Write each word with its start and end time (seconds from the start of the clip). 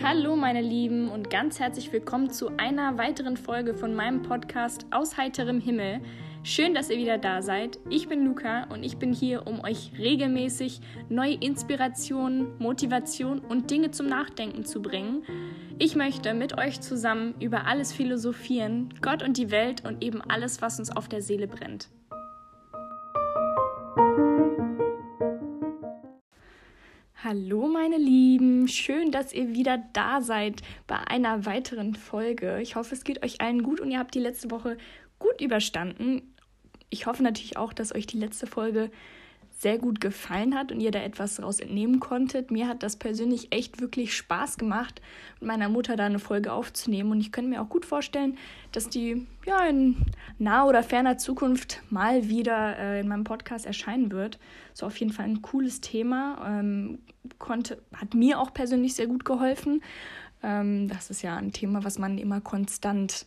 Hallo 0.00 0.36
meine 0.36 0.62
Lieben 0.62 1.08
und 1.08 1.28
ganz 1.28 1.58
herzlich 1.58 1.92
willkommen 1.92 2.30
zu 2.30 2.56
einer 2.56 2.96
weiteren 2.98 3.36
Folge 3.36 3.74
von 3.74 3.96
meinem 3.96 4.22
Podcast 4.22 4.86
Aus 4.92 5.16
heiterem 5.16 5.60
Himmel. 5.60 6.00
Schön, 6.44 6.72
dass 6.72 6.88
ihr 6.88 6.98
wieder 6.98 7.18
da 7.18 7.42
seid. 7.42 7.80
Ich 7.90 8.08
bin 8.08 8.24
Luca 8.24 8.68
und 8.72 8.84
ich 8.84 8.98
bin 8.98 9.12
hier, 9.12 9.48
um 9.48 9.58
euch 9.64 9.90
regelmäßig 9.98 10.80
neue 11.08 11.34
Inspirationen, 11.34 12.56
Motivation 12.60 13.40
und 13.40 13.72
Dinge 13.72 13.90
zum 13.90 14.06
Nachdenken 14.06 14.64
zu 14.64 14.80
bringen. 14.80 15.24
Ich 15.80 15.96
möchte 15.96 16.32
mit 16.32 16.56
euch 16.56 16.80
zusammen 16.80 17.34
über 17.40 17.66
alles 17.66 17.92
philosophieren, 17.92 18.94
Gott 19.02 19.24
und 19.24 19.36
die 19.36 19.50
Welt 19.50 19.84
und 19.84 20.04
eben 20.04 20.22
alles, 20.22 20.62
was 20.62 20.78
uns 20.78 20.96
auf 20.96 21.08
der 21.08 21.22
Seele 21.22 21.48
brennt. 21.48 21.88
Hallo 27.30 27.68
meine 27.68 27.98
Lieben, 27.98 28.68
schön, 28.68 29.10
dass 29.10 29.34
ihr 29.34 29.52
wieder 29.52 29.84
da 29.92 30.22
seid 30.22 30.62
bei 30.86 30.96
einer 30.96 31.44
weiteren 31.44 31.94
Folge. 31.94 32.58
Ich 32.62 32.74
hoffe, 32.74 32.94
es 32.94 33.04
geht 33.04 33.22
euch 33.22 33.42
allen 33.42 33.62
gut 33.62 33.80
und 33.80 33.90
ihr 33.90 33.98
habt 33.98 34.14
die 34.14 34.18
letzte 34.18 34.50
Woche 34.50 34.78
gut 35.18 35.42
überstanden. 35.42 36.22
Ich 36.88 37.04
hoffe 37.04 37.22
natürlich 37.22 37.58
auch, 37.58 37.74
dass 37.74 37.94
euch 37.94 38.06
die 38.06 38.16
letzte 38.16 38.46
Folge 38.46 38.90
sehr 39.58 39.76
gut 39.76 40.00
gefallen 40.00 40.54
hat 40.54 40.70
und 40.70 40.78
ihr 40.78 40.92
da 40.92 41.00
etwas 41.00 41.34
daraus 41.34 41.58
entnehmen 41.58 41.98
konntet. 41.98 42.52
Mir 42.52 42.68
hat 42.68 42.84
das 42.84 42.96
persönlich 42.96 43.48
echt 43.50 43.80
wirklich 43.80 44.16
Spaß 44.16 44.56
gemacht, 44.56 45.02
mit 45.40 45.48
meiner 45.48 45.68
Mutter 45.68 45.96
da 45.96 46.06
eine 46.06 46.20
Folge 46.20 46.52
aufzunehmen. 46.52 47.10
Und 47.10 47.20
ich 47.20 47.32
könnte 47.32 47.50
mir 47.50 47.60
auch 47.60 47.68
gut 47.68 47.84
vorstellen, 47.84 48.38
dass 48.70 48.88
die 48.88 49.26
ja 49.44 49.66
in 49.66 49.96
naher 50.38 50.66
oder 50.66 50.84
ferner 50.84 51.18
Zukunft 51.18 51.82
mal 51.90 52.28
wieder 52.28 52.78
äh, 52.78 53.00
in 53.00 53.08
meinem 53.08 53.24
Podcast 53.24 53.66
erscheinen 53.66 54.12
wird. 54.12 54.38
So 54.74 54.86
auf 54.86 54.96
jeden 54.96 55.12
Fall 55.12 55.24
ein 55.24 55.42
cooles 55.42 55.80
Thema. 55.80 56.60
Ähm, 56.60 57.00
konnte, 57.38 57.82
hat 57.92 58.14
mir 58.14 58.38
auch 58.38 58.54
persönlich 58.54 58.94
sehr 58.94 59.08
gut 59.08 59.24
geholfen. 59.24 59.82
Ähm, 60.44 60.86
das 60.86 61.10
ist 61.10 61.22
ja 61.22 61.36
ein 61.36 61.52
Thema, 61.52 61.82
was 61.82 61.98
man 61.98 62.16
immer 62.18 62.40
konstant 62.40 63.26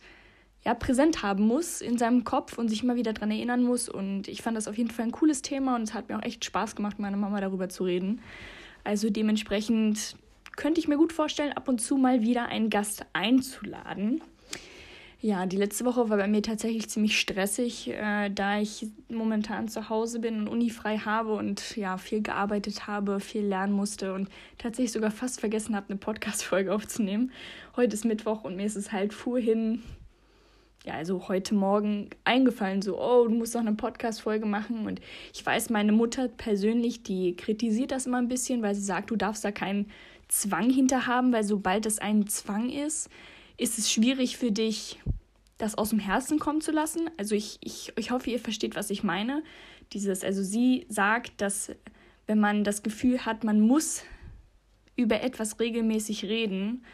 ja, 0.64 0.74
präsent 0.74 1.22
haben 1.22 1.44
muss 1.46 1.80
in 1.80 1.98
seinem 1.98 2.24
Kopf 2.24 2.56
und 2.56 2.68
sich 2.68 2.82
immer 2.82 2.94
wieder 2.94 3.12
daran 3.12 3.30
erinnern 3.30 3.62
muss. 3.62 3.88
Und 3.88 4.28
ich 4.28 4.42
fand 4.42 4.56
das 4.56 4.68
auf 4.68 4.78
jeden 4.78 4.90
Fall 4.90 5.06
ein 5.06 5.12
cooles 5.12 5.42
Thema 5.42 5.74
und 5.74 5.82
es 5.82 5.94
hat 5.94 6.08
mir 6.08 6.18
auch 6.18 6.22
echt 6.22 6.44
Spaß 6.44 6.76
gemacht, 6.76 6.98
meiner 6.98 7.16
Mama 7.16 7.40
darüber 7.40 7.68
zu 7.68 7.84
reden. 7.84 8.20
Also 8.84 9.10
dementsprechend 9.10 10.16
könnte 10.56 10.80
ich 10.80 10.88
mir 10.88 10.96
gut 10.96 11.12
vorstellen, 11.12 11.52
ab 11.52 11.68
und 11.68 11.80
zu 11.80 11.96
mal 11.96 12.22
wieder 12.22 12.46
einen 12.46 12.70
Gast 12.70 13.06
einzuladen. 13.12 14.22
Ja, 15.20 15.46
die 15.46 15.56
letzte 15.56 15.84
Woche 15.84 16.10
war 16.10 16.16
bei 16.16 16.26
mir 16.26 16.42
tatsächlich 16.42 16.90
ziemlich 16.90 17.18
stressig, 17.18 17.88
äh, 17.88 18.28
da 18.28 18.58
ich 18.58 18.88
momentan 19.08 19.68
zu 19.68 19.88
Hause 19.88 20.18
bin 20.18 20.40
und 20.40 20.48
Uni 20.48 20.68
frei 20.68 20.98
habe 20.98 21.34
und 21.34 21.76
ja, 21.76 21.96
viel 21.96 22.22
gearbeitet 22.22 22.88
habe, 22.88 23.20
viel 23.20 23.42
lernen 23.44 23.72
musste 23.72 24.14
und 24.14 24.28
tatsächlich 24.58 24.90
sogar 24.90 25.12
fast 25.12 25.38
vergessen 25.38 25.76
habe, 25.76 25.90
eine 25.90 25.98
Podcast-Folge 25.98 26.74
aufzunehmen. 26.74 27.30
Heute 27.76 27.94
ist 27.94 28.04
Mittwoch 28.04 28.42
und 28.42 28.56
mir 28.56 28.66
ist 28.66 28.74
es 28.74 28.90
halt 28.90 29.14
vorhin 29.14 29.84
ja, 30.84 30.94
also 30.94 31.28
heute 31.28 31.54
Morgen 31.54 32.10
eingefallen, 32.24 32.82
so, 32.82 33.00
oh, 33.00 33.28
du 33.28 33.34
musst 33.34 33.54
doch 33.54 33.60
eine 33.60 33.74
Podcast-Folge 33.74 34.46
machen. 34.46 34.86
Und 34.86 35.00
ich 35.32 35.44
weiß, 35.44 35.70
meine 35.70 35.92
Mutter 35.92 36.28
persönlich, 36.28 37.02
die 37.02 37.36
kritisiert 37.36 37.92
das 37.92 38.06
immer 38.06 38.18
ein 38.18 38.28
bisschen, 38.28 38.62
weil 38.62 38.74
sie 38.74 38.82
sagt, 38.82 39.10
du 39.10 39.16
darfst 39.16 39.44
da 39.44 39.52
keinen 39.52 39.90
Zwang 40.28 40.70
hinter 40.70 41.06
haben, 41.06 41.32
weil 41.32 41.44
sobald 41.44 41.86
es 41.86 41.98
ein 41.98 42.26
Zwang 42.26 42.70
ist, 42.70 43.10
ist 43.58 43.78
es 43.78 43.92
schwierig 43.92 44.36
für 44.36 44.50
dich, 44.50 44.98
das 45.58 45.76
aus 45.78 45.90
dem 45.90 46.00
Herzen 46.00 46.40
kommen 46.40 46.60
zu 46.60 46.72
lassen. 46.72 47.08
Also 47.16 47.36
ich, 47.36 47.58
ich, 47.60 47.92
ich 47.96 48.10
hoffe, 48.10 48.30
ihr 48.30 48.40
versteht, 48.40 48.74
was 48.74 48.90
ich 48.90 49.04
meine. 49.04 49.44
Dieses, 49.92 50.24
also 50.24 50.42
sie 50.42 50.86
sagt, 50.88 51.40
dass 51.40 51.70
wenn 52.26 52.40
man 52.40 52.64
das 52.64 52.82
Gefühl 52.82 53.24
hat, 53.24 53.44
man 53.44 53.60
muss 53.60 54.02
über 54.96 55.22
etwas 55.22 55.60
regelmäßig 55.60 56.24
reden, 56.24 56.84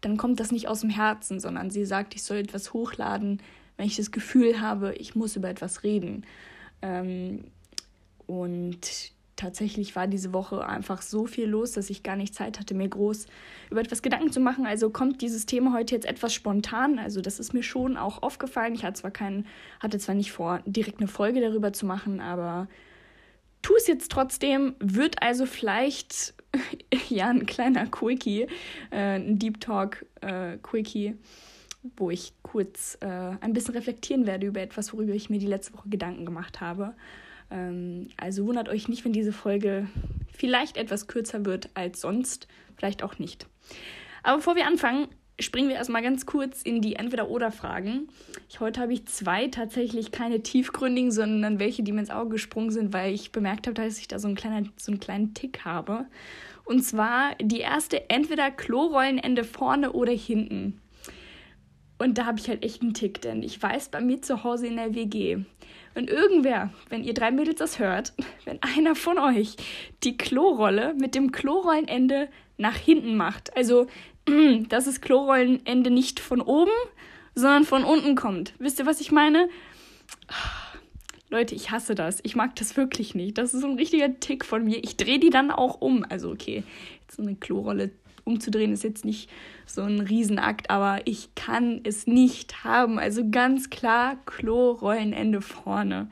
dann 0.00 0.16
kommt 0.16 0.40
das 0.40 0.52
nicht 0.52 0.68
aus 0.68 0.80
dem 0.80 0.90
Herzen, 0.90 1.40
sondern 1.40 1.70
sie 1.70 1.84
sagt, 1.84 2.14
ich 2.14 2.22
soll 2.22 2.38
etwas 2.38 2.72
hochladen, 2.72 3.42
wenn 3.76 3.86
ich 3.86 3.96
das 3.96 4.10
Gefühl 4.10 4.60
habe, 4.60 4.94
ich 4.94 5.14
muss 5.14 5.36
über 5.36 5.48
etwas 5.48 5.82
reden. 5.82 6.24
Ähm, 6.82 7.44
und 8.26 9.12
tatsächlich 9.40 9.96
war 9.96 10.06
diese 10.06 10.32
Woche 10.32 10.66
einfach 10.66 11.00
so 11.00 11.26
viel 11.26 11.46
los, 11.46 11.72
dass 11.72 11.88
ich 11.88 12.02
gar 12.02 12.16
nicht 12.16 12.34
Zeit 12.34 12.60
hatte, 12.60 12.74
mir 12.74 12.88
groß 12.88 13.26
über 13.70 13.80
etwas 13.80 14.02
Gedanken 14.02 14.32
zu 14.32 14.40
machen. 14.40 14.66
Also 14.66 14.90
kommt 14.90 15.22
dieses 15.22 15.46
Thema 15.46 15.72
heute 15.72 15.94
jetzt 15.94 16.06
etwas 16.06 16.34
spontan. 16.34 16.98
Also 16.98 17.22
das 17.22 17.40
ist 17.40 17.54
mir 17.54 17.62
schon 17.62 17.96
auch 17.96 18.22
aufgefallen. 18.22 18.74
Ich 18.74 18.84
hatte 18.84 19.00
zwar 19.00 19.10
keinen, 19.10 19.46
hatte 19.80 19.98
zwar 19.98 20.14
nicht 20.14 20.30
vor, 20.30 20.60
direkt 20.66 20.98
eine 20.98 21.08
Folge 21.08 21.40
darüber 21.40 21.72
zu 21.72 21.86
machen, 21.86 22.20
aber 22.20 22.68
tu 23.62 23.74
es 23.76 23.86
jetzt 23.86 24.12
trotzdem. 24.12 24.74
Wird 24.78 25.22
also 25.22 25.46
vielleicht 25.46 26.34
ja, 27.08 27.28
ein 27.28 27.46
kleiner 27.46 27.86
Quickie, 27.86 28.46
äh, 28.90 29.16
ein 29.16 29.38
Deep 29.38 29.60
Talk 29.60 30.04
äh, 30.20 30.56
Quickie, 30.58 31.16
wo 31.96 32.10
ich 32.10 32.32
kurz 32.42 32.98
äh, 33.00 33.06
ein 33.06 33.52
bisschen 33.52 33.74
reflektieren 33.74 34.26
werde 34.26 34.46
über 34.46 34.60
etwas, 34.60 34.92
worüber 34.92 35.14
ich 35.14 35.30
mir 35.30 35.38
die 35.38 35.46
letzte 35.46 35.74
Woche 35.74 35.88
Gedanken 35.88 36.26
gemacht 36.26 36.60
habe. 36.60 36.94
Ähm, 37.50 38.08
also 38.16 38.46
wundert 38.46 38.68
euch 38.68 38.88
nicht, 38.88 39.04
wenn 39.04 39.12
diese 39.12 39.32
Folge 39.32 39.88
vielleicht 40.32 40.76
etwas 40.76 41.06
kürzer 41.06 41.44
wird 41.44 41.70
als 41.74 42.00
sonst, 42.00 42.48
vielleicht 42.76 43.02
auch 43.02 43.18
nicht. 43.18 43.46
Aber 44.22 44.38
bevor 44.38 44.56
wir 44.56 44.66
anfangen, 44.66 45.08
springen 45.40 45.68
wir 45.68 45.76
erstmal 45.76 46.02
ganz 46.02 46.26
kurz 46.26 46.62
in 46.62 46.80
die 46.80 46.96
Entweder-Oder-Fragen. 46.96 48.08
Heute 48.58 48.80
habe 48.80 48.92
ich 48.92 49.06
zwei, 49.06 49.48
tatsächlich 49.48 50.12
keine 50.12 50.42
tiefgründigen, 50.42 51.10
sondern 51.10 51.58
welche, 51.58 51.82
die 51.82 51.92
mir 51.92 52.00
ins 52.00 52.10
Auge 52.10 52.30
gesprungen 52.30 52.70
sind, 52.70 52.92
weil 52.92 53.14
ich 53.14 53.32
bemerkt 53.32 53.66
habe, 53.66 53.74
dass 53.74 53.98
ich 53.98 54.08
da 54.08 54.18
so, 54.18 54.28
ein 54.28 54.34
kleiner, 54.34 54.66
so 54.76 54.92
einen 54.92 55.00
kleinen 55.00 55.34
Tick 55.34 55.64
habe. 55.64 56.06
Und 56.64 56.82
zwar 56.82 57.34
die 57.40 57.60
erste, 57.60 58.10
entweder 58.10 58.50
Klorollenende 58.50 59.44
vorne 59.44 59.92
oder 59.92 60.12
hinten. 60.12 60.80
Und 61.98 62.16
da 62.16 62.26
habe 62.26 62.38
ich 62.38 62.48
halt 62.48 62.64
echt 62.64 62.82
einen 62.82 62.94
Tick, 62.94 63.20
denn 63.20 63.42
ich 63.42 63.62
weiß 63.62 63.90
bei 63.90 64.00
mir 64.00 64.22
zu 64.22 64.44
Hause 64.44 64.66
in 64.66 64.76
der 64.76 64.94
WG, 64.94 65.38
wenn 65.94 66.06
irgendwer, 66.06 66.72
wenn 66.88 67.04
ihr 67.04 67.12
drei 67.12 67.30
Mädels 67.30 67.58
das 67.58 67.78
hört, 67.78 68.12
wenn 68.44 68.58
einer 68.62 68.94
von 68.94 69.18
euch 69.18 69.56
die 70.02 70.16
Klorolle 70.16 70.94
mit 70.94 71.14
dem 71.14 71.32
Klorollenende 71.32 72.28
nach 72.56 72.76
hinten 72.76 73.16
macht, 73.16 73.56
also 73.56 73.86
dass 74.68 74.84
das 74.84 75.00
Klorollenende 75.00 75.90
nicht 75.90 76.20
von 76.20 76.40
oben, 76.40 76.70
sondern 77.34 77.64
von 77.64 77.84
unten 77.84 78.14
kommt. 78.14 78.54
Wisst 78.58 78.78
ihr, 78.78 78.86
was 78.86 79.00
ich 79.00 79.12
meine? 79.12 79.48
Leute, 81.30 81.54
ich 81.54 81.70
hasse 81.70 81.94
das. 81.94 82.18
Ich 82.24 82.34
mag 82.34 82.56
das 82.56 82.76
wirklich 82.76 83.14
nicht. 83.14 83.38
Das 83.38 83.54
ist 83.54 83.60
so 83.60 83.68
ein 83.68 83.76
richtiger 83.76 84.18
Tick 84.18 84.44
von 84.44 84.64
mir. 84.64 84.82
Ich 84.82 84.96
drehe 84.96 85.20
die 85.20 85.30
dann 85.30 85.50
auch 85.50 85.80
um. 85.80 86.04
Also, 86.08 86.30
okay, 86.30 86.64
jetzt 87.02 87.16
so 87.16 87.22
eine 87.22 87.36
Klorolle 87.36 87.92
umzudrehen 88.24 88.72
ist 88.72 88.84
jetzt 88.84 89.04
nicht 89.04 89.30
so 89.66 89.82
ein 89.82 90.00
Riesenakt, 90.00 90.70
aber 90.70 91.00
ich 91.06 91.34
kann 91.34 91.80
es 91.84 92.06
nicht 92.06 92.64
haben. 92.64 92.98
Also 92.98 93.28
ganz 93.30 93.70
klar, 93.70 94.16
Klorollenende 94.26 95.40
vorne. 95.40 96.10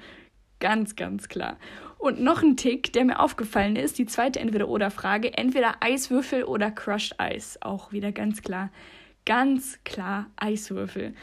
Ganz, 0.60 0.96
ganz 0.96 1.28
klar. 1.28 1.56
Und 1.98 2.20
noch 2.20 2.42
ein 2.42 2.56
Tick, 2.56 2.92
der 2.92 3.04
mir 3.04 3.18
aufgefallen 3.18 3.74
ist, 3.74 3.98
die 3.98 4.06
zweite 4.06 4.38
Entweder-Oder-Frage. 4.38 5.36
Entweder 5.36 5.76
Eiswürfel 5.80 6.44
oder 6.44 6.70
Crushed 6.70 7.18
Eis. 7.18 7.58
Auch 7.60 7.92
wieder 7.92 8.12
ganz 8.12 8.42
klar. 8.42 8.70
Ganz 9.26 9.80
klar 9.84 10.26
Eiswürfel. 10.36 11.14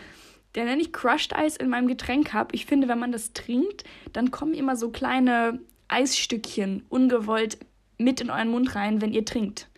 Denn 0.54 0.68
wenn 0.68 0.80
ich 0.80 0.94
Crushed 0.94 1.34
Eis 1.36 1.56
in 1.56 1.70
meinem 1.70 1.88
Getränk 1.88 2.34
habe, 2.34 2.54
ich 2.54 2.66
finde, 2.66 2.88
wenn 2.88 3.00
man 3.00 3.14
das 3.14 3.34
trinkt, 3.34 3.86
dann 4.14 4.32
kommen 4.32 4.54
immer 4.54 4.76
so 4.76 4.90
kleine 4.90 5.60
Eisstückchen 5.88 6.86
ungewollt 6.90 7.58
mit 7.98 8.20
in 8.20 8.30
euren 8.30 8.50
Mund 8.50 8.76
rein, 8.76 9.02
wenn 9.02 9.14
ihr 9.14 9.26
trinkt. 9.26 9.70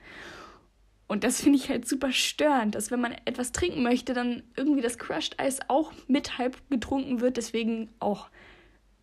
Und 1.07 1.23
das 1.23 1.41
finde 1.41 1.57
ich 1.57 1.69
halt 1.69 1.87
super 1.87 2.11
störend, 2.11 2.75
dass 2.75 2.91
wenn 2.91 2.99
man 2.99 3.15
etwas 3.25 3.51
trinken 3.51 3.81
möchte, 3.81 4.13
dann 4.13 4.43
irgendwie 4.57 4.81
das 4.81 4.97
Crushed 4.97 5.39
Eis 5.39 5.59
auch 5.67 5.93
mit 6.07 6.37
halb 6.37 6.57
getrunken 6.69 7.21
wird. 7.21 7.37
Deswegen 7.37 7.89
auch 7.99 8.29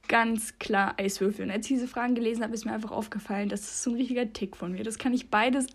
ganz 0.08 0.58
klar 0.58 0.94
Eiswürfel. 0.98 1.44
Und 1.44 1.50
als 1.50 1.66
ich 1.66 1.76
diese 1.76 1.88
Fragen 1.88 2.14
gelesen 2.14 2.42
habe, 2.42 2.54
ist 2.54 2.64
mir 2.64 2.72
einfach 2.72 2.90
aufgefallen, 2.90 3.48
das 3.48 3.60
ist 3.60 3.82
so 3.82 3.90
ein 3.90 3.96
richtiger 3.96 4.32
Tick 4.32 4.56
von 4.56 4.72
mir. 4.72 4.84
Das 4.84 4.98
kann 4.98 5.12
ich 5.12 5.30
beides 5.30 5.66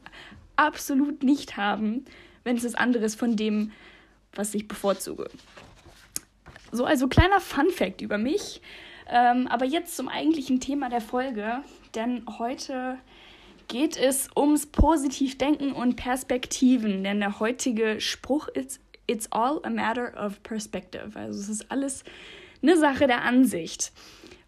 absolut 0.56 1.24
nicht 1.24 1.58
haben, 1.58 2.06
wenn 2.44 2.58
es 2.58 2.64
das 2.64 2.76
andere 2.76 3.06
ist 3.06 3.16
von 3.16 3.36
dem, 3.36 3.72
was 4.34 4.54
ich 4.54 4.68
bevorzuge. 4.68 5.30
So, 6.72 6.86
also 6.86 7.08
kleiner 7.08 7.40
Fun 7.40 7.70
fact 7.72 8.02
über 8.02 8.18
mich. 8.18 8.62
Ähm, 9.08 9.48
aber 9.48 9.66
jetzt 9.66 9.96
zum 9.96 10.08
eigentlichen 10.08 10.60
Thema 10.60 10.90
der 10.90 11.02
Folge, 11.02 11.64
denn 11.96 12.24
heute 12.38 13.00
geht 13.68 13.98
es 13.98 14.30
ums 14.36 14.68
Positivdenken 14.68 15.72
und 15.72 15.96
Perspektiven, 15.96 17.04
denn 17.04 17.20
der 17.20 17.40
heutige 17.40 18.00
Spruch 18.02 18.48
ist 18.50 18.80
It's 19.08 19.32
all 19.32 19.60
a 19.64 19.72
matter 19.72 20.14
of 20.24 20.44
perspective. 20.44 21.12
Also 21.16 21.40
es 21.40 21.50
ist 21.50 21.72
alles 21.72 22.04
eine 22.62 22.78
Sache 22.78 23.08
der 23.08 23.24
Ansicht. 23.24 23.92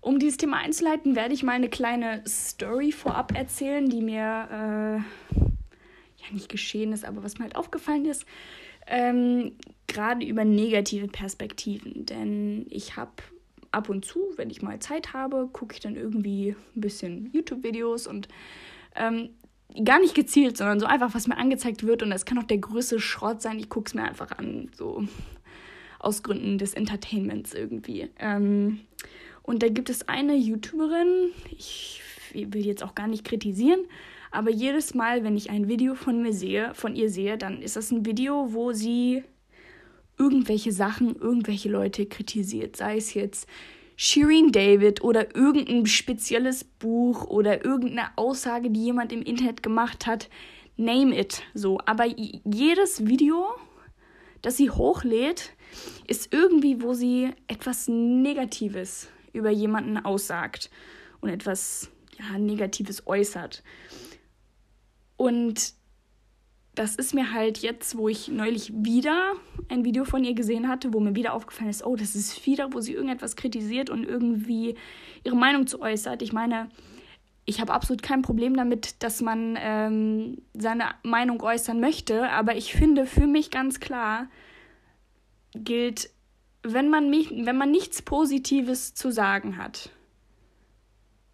Um 0.02 0.18
dieses 0.18 0.38
Thema 0.38 0.58
einzuleiten, 0.58 1.16
werde 1.16 1.34
ich 1.34 1.44
mal 1.44 1.54
eine 1.54 1.70
kleine 1.70 2.24
Story 2.28 2.92
vorab 2.92 3.38
erzählen, 3.38 3.88
die 3.88 4.02
mir 4.02 4.48
äh, 4.52 4.96
ja 4.98 6.32
nicht 6.32 6.50
geschehen 6.50 6.92
ist, 6.92 7.06
aber 7.06 7.24
was 7.24 7.38
mir 7.38 7.46
halt 7.46 7.56
aufgefallen 7.56 8.06
ist. 8.06 8.26
Ähm, 8.88 9.54
Gerade 9.88 10.26
über 10.26 10.44
negative 10.44 11.08
Perspektiven. 11.08 12.06
Denn 12.08 12.66
ich 12.70 12.96
habe 12.96 13.12
ab 13.72 13.90
und 13.90 14.04
zu, 14.04 14.20
wenn 14.38 14.50
ich 14.50 14.62
mal 14.62 14.80
Zeit 14.80 15.14
habe, 15.14 15.50
gucke 15.52 15.76
ich 15.76 15.80
dann 15.80 15.96
irgendwie 15.96 16.56
ein 16.76 16.82
bisschen 16.82 17.30
YouTube-Videos 17.32 18.08
und 18.08 18.28
ähm, 18.96 19.30
gar 19.86 20.00
nicht 20.00 20.16
gezielt, 20.16 20.58
sondern 20.58 20.80
so 20.80 20.86
einfach, 20.86 21.14
was 21.14 21.28
mir 21.28 21.38
angezeigt 21.38 21.86
wird. 21.86 22.04
Und 22.04 22.10
das 22.10 22.26
kann 22.26 22.40
auch 22.40 22.44
der 22.44 22.58
größte 22.58 23.00
Schrott 23.00 23.42
sein. 23.42 23.60
Ich 23.60 23.70
gucke 23.70 23.88
es 23.88 23.94
mir 23.94 24.04
einfach 24.04 24.32
an, 24.32 24.70
so 24.76 25.04
aus 26.00 26.24
Gründen 26.24 26.58
des 26.58 26.74
Entertainments 26.74 27.54
irgendwie. 27.54 28.10
Ähm, 28.20 28.80
und 29.44 29.64
da 29.64 29.70
gibt 29.70 29.90
es 29.90 30.08
eine 30.08 30.36
YouTuberin, 30.36 31.32
ich 31.52 32.02
will 32.34 32.66
jetzt 32.66 32.84
auch 32.84 32.96
gar 32.96 33.08
nicht 33.08 33.26
kritisieren, 33.26 33.86
aber 34.32 34.50
jedes 34.50 34.94
Mal, 34.94 35.24
wenn 35.24 35.36
ich 35.36 35.50
ein 35.50 35.68
Video 35.68 35.94
von 35.94 36.22
mir 36.22 36.34
sehe, 36.34 36.74
von 36.74 36.96
ihr 36.96 37.10
sehe, 37.10 37.38
dann 37.38 37.62
ist 37.62 37.76
das 37.76 37.92
ein 37.92 38.06
Video, 38.06 38.54
wo 38.54 38.72
sie 38.72 39.24
irgendwelche 40.18 40.72
Sachen, 40.72 41.16
irgendwelche 41.16 41.70
Leute 41.70 42.06
kritisiert. 42.06 42.78
Sei 42.78 42.98
es 42.98 43.14
jetzt 43.14 43.48
Shireen 43.98 44.52
David 44.52 45.04
oder 45.04 45.36
irgendein 45.36 45.86
spezielles 45.86 46.64
Buch 46.64 47.26
oder 47.26 47.66
irgendeine 47.66 48.10
Aussage, 48.18 48.70
die 48.70 48.86
jemand 48.86 49.12
im 49.12 49.22
Internet 49.22 49.62
gemacht 49.62 50.08
hat. 50.08 50.30
Name 50.78 51.18
it. 51.20 51.44
So. 51.54 51.80
Aber 51.86 52.06
jedes 52.06 53.06
Video, 53.06 53.46
das 54.42 54.58
sie 54.58 54.70
hochlädt, 54.70 55.52
ist 56.08 56.34
irgendwie, 56.34 56.82
wo 56.82 56.94
sie 56.94 57.32
etwas 57.48 57.88
Negatives 57.88 59.10
über 59.34 59.50
jemanden 59.50 59.98
aussagt 59.98 60.70
und 61.22 61.30
etwas 61.30 61.90
ja, 62.18 62.38
Negatives 62.38 63.08
äußert. 63.08 63.64
Und 65.18 65.74
das 66.74 66.96
ist 66.96 67.14
mir 67.14 67.34
halt 67.34 67.60
jetzt, 67.60 67.98
wo 67.98 68.08
ich 68.08 68.30
neulich 68.30 68.72
wieder 68.74 69.34
ein 69.68 69.84
Video 69.84 70.06
von 70.06 70.24
ihr 70.24 70.34
gesehen 70.34 70.68
hatte, 70.68 70.94
wo 70.94 71.00
mir 71.00 71.16
wieder 71.16 71.34
aufgefallen 71.34 71.70
ist, 71.70 71.86
oh, 71.86 71.96
das 71.96 72.16
ist 72.16 72.46
wieder, 72.46 72.74
wo 72.74 72.80
sie 72.80 72.94
irgendetwas 72.94 73.36
kritisiert 73.36 73.90
und 73.90 74.06
irgendwie 74.06 74.76
ihre 75.24 75.36
Meinung 75.36 75.68
zu 75.68 75.82
äußert. 75.82 76.22
Ich 76.22 76.32
meine, 76.32 76.70
ich 77.46 77.60
habe 77.60 77.74
absolut 77.74 78.02
kein 78.02 78.22
Problem 78.22 78.56
damit, 78.56 79.04
dass 79.04 79.22
man 79.22 79.58
ähm, 79.60 80.38
seine 80.54 80.86
Meinung 81.04 81.42
äußern 81.42 81.80
möchte, 81.80 82.30
aber 82.30 82.56
ich 82.56 82.74
finde 82.74 83.06
für 83.06 83.28
mich 83.28 83.52
ganz 83.52 83.80
klar 83.80 84.28
gilt, 85.54 86.10
wenn 86.64 86.90
man, 86.90 87.10
mich, 87.10 87.30
wenn 87.32 87.58
man 87.58 87.72
nichts 87.72 88.02
Positives 88.02 88.94
zu 88.94 89.12
sagen 89.12 89.58
hat, 89.58 89.90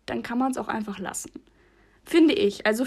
dann 0.06 0.24
kann 0.24 0.38
man 0.38 0.51
es 0.51 0.57
auch 0.57 0.69
einfach 0.69 1.00
lassen. 1.00 1.31
Finde 2.03 2.33
ich. 2.33 2.65
Also 2.65 2.85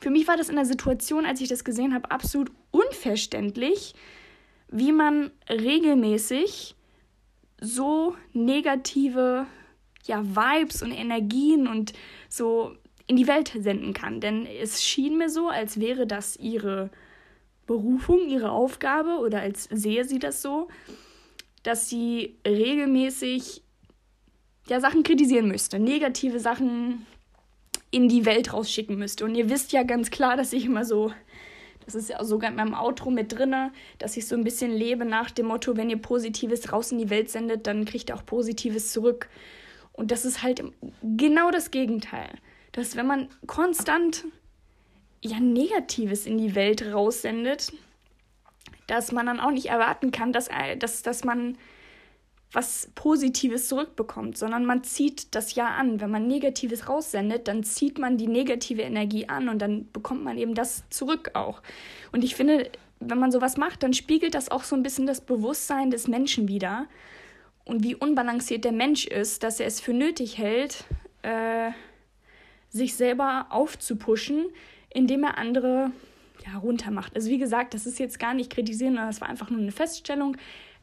für 0.00 0.10
mich 0.10 0.26
war 0.26 0.36
das 0.36 0.48
in 0.48 0.56
der 0.56 0.64
Situation, 0.64 1.24
als 1.24 1.40
ich 1.40 1.48
das 1.48 1.64
gesehen 1.64 1.94
habe, 1.94 2.10
absolut 2.10 2.50
unverständlich, 2.70 3.94
wie 4.68 4.92
man 4.92 5.30
regelmäßig 5.48 6.74
so 7.60 8.16
negative 8.32 9.46
ja, 10.04 10.24
Vibes 10.24 10.82
und 10.82 10.92
Energien 10.92 11.66
und 11.66 11.92
so 12.28 12.74
in 13.06 13.16
die 13.16 13.26
Welt 13.26 13.52
senden 13.58 13.94
kann. 13.94 14.20
Denn 14.20 14.46
es 14.46 14.82
schien 14.84 15.16
mir 15.16 15.30
so, 15.30 15.48
als 15.48 15.80
wäre 15.80 16.06
das 16.06 16.36
ihre 16.36 16.90
Berufung, 17.66 18.28
ihre 18.28 18.50
Aufgabe 18.50 19.18
oder 19.18 19.40
als 19.40 19.64
sehe 19.64 20.04
sie 20.04 20.18
das 20.18 20.42
so, 20.42 20.68
dass 21.62 21.88
sie 21.88 22.36
regelmäßig 22.46 23.62
ja, 24.68 24.80
Sachen 24.80 25.02
kritisieren 25.02 25.48
müsste, 25.48 25.78
negative 25.78 26.40
Sachen 26.40 27.06
in 27.90 28.08
die 28.08 28.26
Welt 28.26 28.52
rausschicken 28.52 28.98
müsste. 28.98 29.24
Und 29.24 29.34
ihr 29.34 29.48
wisst 29.48 29.72
ja 29.72 29.82
ganz 29.82 30.10
klar, 30.10 30.36
dass 30.36 30.52
ich 30.52 30.66
immer 30.66 30.84
so, 30.84 31.12
das 31.84 31.94
ist 31.94 32.10
ja 32.10 32.22
sogar 32.22 32.50
in 32.50 32.56
meinem 32.56 32.74
Outro 32.74 33.10
mit 33.10 33.32
drin, 33.32 33.54
dass 33.98 34.16
ich 34.16 34.26
so 34.26 34.34
ein 34.34 34.44
bisschen 34.44 34.70
lebe 34.70 35.04
nach 35.04 35.30
dem 35.30 35.46
Motto, 35.46 35.76
wenn 35.76 35.90
ihr 35.90 35.96
Positives 35.96 36.72
raus 36.72 36.92
in 36.92 36.98
die 36.98 37.10
Welt 37.10 37.30
sendet, 37.30 37.66
dann 37.66 37.86
kriegt 37.86 38.10
ihr 38.10 38.16
auch 38.16 38.26
Positives 38.26 38.92
zurück. 38.92 39.28
Und 39.92 40.10
das 40.10 40.24
ist 40.24 40.42
halt 40.42 40.62
genau 41.02 41.50
das 41.50 41.70
Gegenteil. 41.70 42.30
Dass 42.72 42.94
wenn 42.94 43.06
man 43.06 43.28
konstant 43.46 44.24
ja 45.22 45.40
Negatives 45.40 46.26
in 46.26 46.38
die 46.38 46.54
Welt 46.54 46.92
raussendet, 46.92 47.72
dass 48.88 49.12
man 49.12 49.26
dann 49.26 49.38
auch 49.38 49.52
nicht 49.52 49.66
erwarten 49.66 50.10
kann, 50.10 50.32
dass, 50.32 50.48
dass, 50.78 51.02
dass 51.02 51.22
man 51.22 51.56
was 52.52 52.90
Positives 52.94 53.68
zurückbekommt, 53.68 54.38
sondern 54.38 54.64
man 54.64 54.82
zieht 54.82 55.34
das 55.34 55.54
ja 55.54 55.68
an. 55.68 56.00
Wenn 56.00 56.10
man 56.10 56.26
Negatives 56.26 56.88
raussendet, 56.88 57.46
dann 57.46 57.62
zieht 57.62 57.98
man 57.98 58.16
die 58.16 58.26
negative 58.26 58.82
Energie 58.82 59.28
an 59.28 59.48
und 59.48 59.60
dann 59.60 59.90
bekommt 59.92 60.24
man 60.24 60.38
eben 60.38 60.54
das 60.54 60.84
zurück 60.88 61.32
auch. 61.34 61.62
Und 62.10 62.24
ich 62.24 62.34
finde, 62.34 62.70
wenn 63.00 63.18
man 63.18 63.30
sowas 63.30 63.58
macht, 63.58 63.82
dann 63.82 63.92
spiegelt 63.92 64.34
das 64.34 64.50
auch 64.50 64.64
so 64.64 64.74
ein 64.74 64.82
bisschen 64.82 65.06
das 65.06 65.20
Bewusstsein 65.20 65.90
des 65.90 66.08
Menschen 66.08 66.48
wider 66.48 66.86
und 67.66 67.84
wie 67.84 67.94
unbalanciert 67.94 68.64
der 68.64 68.72
Mensch 68.72 69.06
ist, 69.06 69.42
dass 69.42 69.60
er 69.60 69.66
es 69.66 69.78
für 69.78 69.92
nötig 69.92 70.38
hält, 70.38 70.84
äh, 71.20 71.70
sich 72.70 72.96
selber 72.96 73.46
aufzupuschen, 73.50 74.46
indem 74.88 75.24
er 75.24 75.36
andere 75.36 75.92
ja, 76.46 76.58
runtermacht. 76.58 77.14
Also 77.16 77.30
wie 77.30 77.38
gesagt, 77.38 77.74
das 77.74 77.86
ist 77.86 77.98
jetzt 77.98 78.18
gar 78.18 78.34
nicht 78.34 78.50
kritisieren, 78.50 78.94
sondern 78.94 79.08
das 79.08 79.20
war 79.20 79.28
einfach 79.28 79.50
nur 79.50 79.60
eine 79.60 79.72
Feststellung 79.72 80.36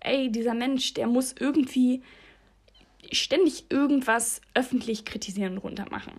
ey, 0.06 0.32
dieser 0.32 0.54
Mensch, 0.54 0.94
der 0.94 1.08
muss 1.08 1.36
irgendwie 1.38 2.02
ständig 3.12 3.66
irgendwas 3.70 4.42
öffentlich 4.54 5.06
kritisieren 5.06 5.54
und 5.54 5.60
runtermachen. 5.60 6.14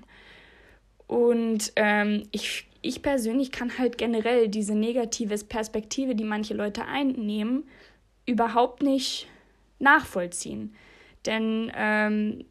Und 1.07 1.73
ähm, 1.77 2.25
ich, 2.33 2.67
ich 2.83 3.03
persönlich 3.03 3.53
kann 3.53 3.79
halt 3.79 3.97
generell 3.99 4.49
diese 4.49 4.75
negative 4.75 5.37
Perspektive, 5.45 6.15
die 6.15 6.25
manche 6.25 6.55
Leute 6.55 6.85
einnehmen, 6.85 7.69
überhaupt 8.25 8.83
nicht 8.83 9.29
nachvollziehen. 9.79 10.75
Denn, 11.27 11.71
ähm, 11.75 12.45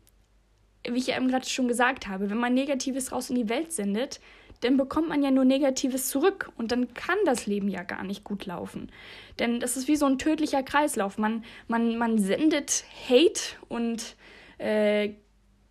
wie 0.88 1.00
ich 1.00 1.10
eben 1.10 1.28
gerade 1.28 1.48
schon 1.48 1.68
gesagt 1.68 2.08
habe, 2.08 2.30
wenn 2.30 2.38
man 2.38 2.54
Negatives 2.54 3.12
raus 3.12 3.30
in 3.30 3.36
die 3.36 3.50
Welt 3.50 3.72
sendet, 3.72 4.20
dann 4.62 4.78
bekommt 4.78 5.10
man 5.10 5.24
ja 5.24 5.32
nur 5.32 5.46
Negatives 5.46 6.10
zurück 6.10 6.52
und 6.58 6.72
dann 6.72 6.94
kann 6.94 7.18
das 7.26 7.46
Leben 7.46 7.70
ja 7.70 7.84
gar 7.84 8.04
nicht 8.04 8.24
gut 8.24 8.46
laufen. 8.46 8.92
Denn 9.40 9.60
das 9.60 9.78
ist 9.78 9.88
wie 9.88 9.96
so 9.96 10.06
ein 10.06 10.18
tödlicher 10.18 10.64
Kreislauf. 10.64 11.18
Man, 11.18 11.44
man, 11.68 11.98
man 11.98 12.18
sendet 12.18 12.86
Hate 13.10 13.42
und 13.68 14.16
äh, 14.58 15.14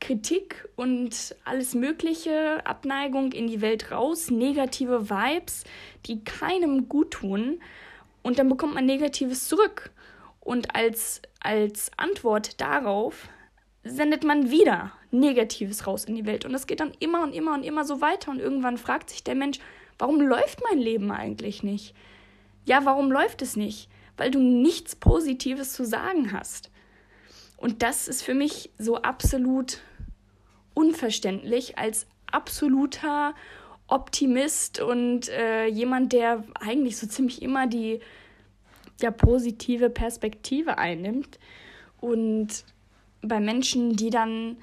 Kritik 0.01 0.69
und 0.77 1.35
alles 1.45 1.75
Mögliche, 1.75 2.61
Abneigung 2.67 3.33
in 3.33 3.47
die 3.47 3.63
Welt 3.63 3.91
raus, 3.91 4.31
negative 4.31 5.09
Vibes, 5.09 5.65
die 6.07 6.23
keinem 6.23 6.91
gut 6.91 7.13
tun 7.13 7.61
und 8.23 8.39
dann 8.39 8.49
bekommt 8.49 8.75
man 8.75 8.87
Negatives 8.87 9.49
zurück. 9.49 9.93
Und 10.41 10.75
als, 10.75 11.23
als 11.41 11.91
Antwort 11.97 12.61
darauf 12.61 13.29
sendet 13.85 14.25
man 14.25 14.51
wieder 14.51 14.93
Negatives 15.11 15.87
raus 15.87 16.05
in 16.05 16.15
die 16.15 16.27
Welt. 16.27 16.45
Und 16.45 16.53
das 16.53 16.67
geht 16.67 16.81
dann 16.81 16.93
immer 16.99 17.23
und 17.23 17.35
immer 17.35 17.55
und 17.55 17.63
immer 17.63 17.85
so 17.85 18.01
weiter. 18.01 18.31
Und 18.31 18.41
irgendwann 18.41 18.79
fragt 18.79 19.11
sich 19.11 19.23
der 19.23 19.35
Mensch, 19.35 19.59
warum 19.99 20.21
läuft 20.21 20.63
mein 20.69 20.79
Leben 20.79 21.11
eigentlich 21.11 21.63
nicht? 21.63 21.95
Ja, 22.65 22.85
warum 22.85 23.13
läuft 23.13 23.43
es 23.43 23.57
nicht? 23.57 23.89
Weil 24.17 24.31
du 24.31 24.41
nichts 24.41 24.97
Positives 24.97 25.73
zu 25.75 25.85
sagen 25.85 26.33
hast. 26.33 26.71
Und 27.57 27.83
das 27.83 28.09
ist 28.09 28.23
für 28.23 28.35
mich 28.35 28.71
so 28.79 28.97
absolut 29.03 29.81
unverständlich 30.75 31.79
als 31.79 32.07
absoluter 32.31 33.35
Optimist 33.87 34.81
und 34.81 35.29
äh, 35.29 35.67
jemand, 35.67 36.13
der 36.13 36.43
eigentlich 36.59 36.97
so 36.97 37.07
ziemlich 37.07 37.43
immer 37.43 37.67
die 37.67 38.01
ja, 39.01 39.11
positive 39.11 39.91
Perspektive 39.91 40.79
einnimmt. 40.79 41.39
Und 42.01 42.65
bei 43.27 43.41
Menschen, 43.41 43.97
die 43.97 44.11
dann 44.11 44.57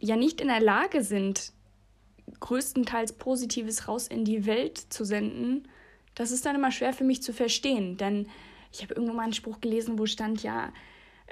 ja 0.00 0.16
nicht 0.16 0.40
in 0.40 0.48
der 0.48 0.60
Lage 0.60 1.02
sind, 1.02 1.52
größtenteils 2.40 3.14
Positives 3.14 3.88
raus 3.88 4.08
in 4.08 4.24
die 4.24 4.46
Welt 4.46 4.78
zu 4.78 5.04
senden, 5.04 5.68
das 6.14 6.30
ist 6.30 6.46
dann 6.46 6.56
immer 6.56 6.70
schwer 6.70 6.92
für 6.92 7.04
mich 7.04 7.22
zu 7.22 7.32
verstehen. 7.32 7.96
Denn 7.96 8.28
ich 8.72 8.82
habe 8.82 8.94
irgendwo 8.94 9.14
mal 9.14 9.24
einen 9.24 9.32
Spruch 9.32 9.60
gelesen, 9.60 9.98
wo 9.98 10.06
stand 10.06 10.42
ja, 10.42 10.72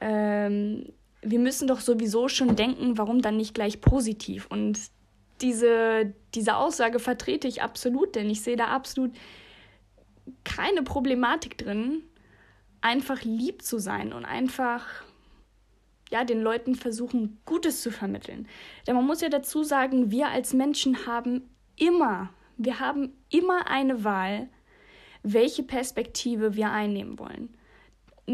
ähm, 0.00 0.92
wir 1.22 1.38
müssen 1.38 1.68
doch 1.68 1.80
sowieso 1.80 2.28
schon 2.28 2.56
denken, 2.56 2.98
warum 2.98 3.22
dann 3.22 3.36
nicht 3.36 3.54
gleich 3.54 3.80
positiv. 3.80 4.46
Und 4.50 4.78
diese, 5.40 6.14
diese 6.34 6.56
Aussage 6.56 6.98
vertrete 6.98 7.48
ich 7.48 7.62
absolut, 7.62 8.14
denn 8.16 8.28
ich 8.28 8.42
sehe 8.42 8.56
da 8.56 8.68
absolut 8.68 9.12
keine 10.44 10.82
Problematik 10.82 11.58
drin, 11.58 12.02
einfach 12.80 13.22
lieb 13.22 13.62
zu 13.62 13.78
sein 13.78 14.12
und 14.12 14.24
einfach 14.24 15.04
ja, 16.12 16.24
den 16.24 16.42
Leuten 16.42 16.74
versuchen, 16.74 17.38
Gutes 17.46 17.80
zu 17.80 17.90
vermitteln. 17.90 18.46
Denn 18.86 18.94
man 18.94 19.06
muss 19.06 19.22
ja 19.22 19.30
dazu 19.30 19.64
sagen, 19.64 20.10
wir 20.10 20.28
als 20.28 20.52
Menschen 20.52 21.06
haben 21.06 21.48
immer, 21.76 22.28
wir 22.58 22.80
haben 22.80 23.14
immer 23.30 23.66
eine 23.66 24.04
Wahl, 24.04 24.48
welche 25.22 25.62
Perspektive 25.62 26.54
wir 26.54 26.70
einnehmen 26.70 27.18
wollen. 27.18 27.56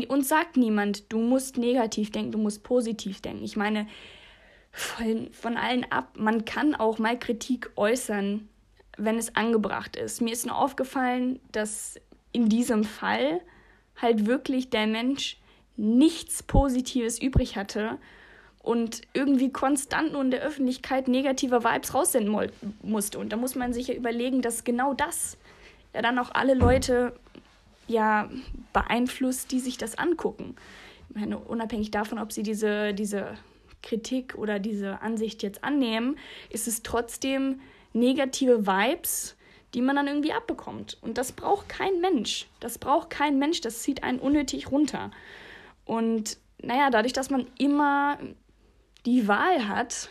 Uns 0.09 0.29
sagt 0.29 0.57
niemand, 0.57 1.13
du 1.13 1.21
musst 1.21 1.57
negativ 1.57 2.11
denken, 2.11 2.33
du 2.33 2.39
musst 2.39 2.65
positiv 2.65 3.21
denken. 3.21 3.45
Ich 3.45 3.57
meine, 3.57 3.87
von, 4.73 5.33
von 5.33 5.57
allen 5.57 5.91
ab, 5.91 6.15
man 6.17 6.45
kann 6.45 6.75
auch 6.75 6.99
mal 6.99 7.17
Kritik 7.17 7.71
äußern, 7.77 8.49
wenn 8.97 9.19
es 9.19 9.37
angebracht 9.37 9.95
ist. 9.95 10.21
Mir 10.21 10.33
ist 10.33 10.47
nur 10.47 10.59
aufgefallen, 10.59 11.39
dass 11.53 11.95
in 12.33 12.49
diesem 12.49 12.83
Fall 12.83 13.41
halt 13.97 14.27
wirklich 14.27 14.69
der 14.71 14.89
Mensch 14.89 15.39
nichts 15.79 16.43
Positives 16.43 17.21
übrig 17.21 17.57
hatte 17.57 17.99
und 18.63 19.03
irgendwie 19.15 19.51
konstant 19.51 20.13
nur 20.13 20.21
in 20.21 20.31
der 20.31 20.43
Öffentlichkeit 20.43 21.09
negative 21.09 21.65
Vibes 21.65 21.95
raussenden 21.95 22.51
musste. 22.83 23.19
Und 23.19 23.33
da 23.33 23.37
muss 23.37 23.55
man 23.55 23.73
sich 23.73 23.89
ja 23.89 23.95
überlegen, 23.95 24.43
dass 24.43 24.65
genau 24.65 24.93
das 24.93 25.39
ja 25.95 26.03
dann 26.03 26.19
auch 26.19 26.31
alle 26.35 26.55
Leute 26.55 27.15
ja 27.87 28.29
beeinflusst, 28.73 29.53
die 29.53 29.61
sich 29.61 29.79
das 29.79 29.97
angucken. 29.97 30.57
Ich 31.09 31.17
meine, 31.17 31.39
unabhängig 31.39 31.91
davon, 31.91 32.19
ob 32.19 32.33
sie 32.33 32.43
diese, 32.43 32.93
diese 32.93 33.39
Kritik 33.83 34.35
oder 34.37 34.59
diese 34.59 35.01
Ansicht 35.01 35.43
jetzt 35.43 35.65
annehmen, 35.65 36.19
ist 36.51 36.69
es 36.69 36.83
trotzdem 36.83 37.61
negative 37.93 38.67
Vibes, 38.67 39.37
die 39.75 39.81
man 39.81 39.97
dann 39.97 40.09
irgendwie 40.09 40.33
abbekommt. 40.33 40.99
Und 41.01 41.17
das 41.17 41.33
braucht 41.33 41.69
kein 41.69 42.01
Mensch. 42.01 42.49
Das 42.61 42.79
braucht 42.79 43.11
kein 43.11 43.39
Mensch. 43.39 43.61
Das 43.61 43.83
zieht 43.83 44.03
einen 44.03 44.19
unnötig 44.19 44.71
runter. 44.71 45.11
Und 45.89 46.37
naja, 46.63 46.91
dadurch, 46.91 47.15
dass 47.15 47.31
man 47.31 47.47
immer 47.59 48.19
die 49.07 49.27
Wahl 49.27 49.67
hat, 49.69 50.11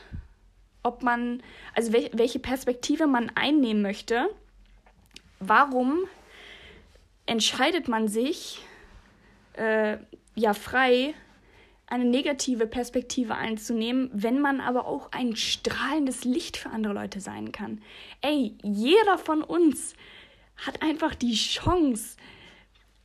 ob 0.81 1.03
man, 1.03 1.43
also 1.75 1.93
welche 1.93 2.39
Perspektive 2.39 3.05
man 3.05 3.31
einnehmen 3.35 3.83
möchte, 3.83 4.27
warum 5.39 5.99
entscheidet 7.27 7.87
man 7.87 8.07
sich 8.07 8.59
äh, 9.53 9.97
ja 10.33 10.55
frei, 10.55 11.13
eine 11.85 12.05
negative 12.05 12.65
Perspektive 12.65 13.35
einzunehmen, 13.35 14.09
wenn 14.13 14.41
man 14.41 14.59
aber 14.59 14.87
auch 14.87 15.11
ein 15.11 15.35
strahlendes 15.35 16.25
Licht 16.25 16.57
für 16.57 16.71
andere 16.71 16.93
Leute 16.93 17.21
sein 17.21 17.51
kann. 17.51 17.81
Ey, 18.21 18.55
jeder 18.63 19.19
von 19.19 19.43
uns 19.43 19.93
hat 20.57 20.81
einfach 20.81 21.13
die 21.13 21.35
Chance, 21.35 22.17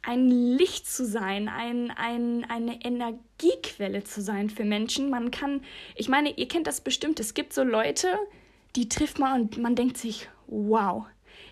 ein 0.03 0.29
Licht 0.29 0.87
zu 0.87 1.07
sein, 1.07 1.49
ein, 1.49 1.91
ein, 1.93 2.45
eine 2.49 2.85
Energiequelle 2.85 4.03
zu 4.03 4.21
sein 4.21 4.51
für 4.51 4.65
Menschen. 4.65 5.11
Man 5.11 5.31
kann, 5.31 5.63
ich 5.95 6.09
meine, 6.09 6.37
ihr 6.37 6.49
kennt 6.49 6.67
das 6.67 6.81
bestimmt, 6.81 7.21
es 7.21 7.35
gibt 7.35 7.53
so 7.53 7.63
Leute, 7.63 8.09
die 8.75 8.89
trifft 8.89 9.19
man 9.19 9.43
und 9.43 9.59
man 9.59 9.77
denkt 9.77 9.97
sich, 9.97 10.29
wow, 10.49 11.05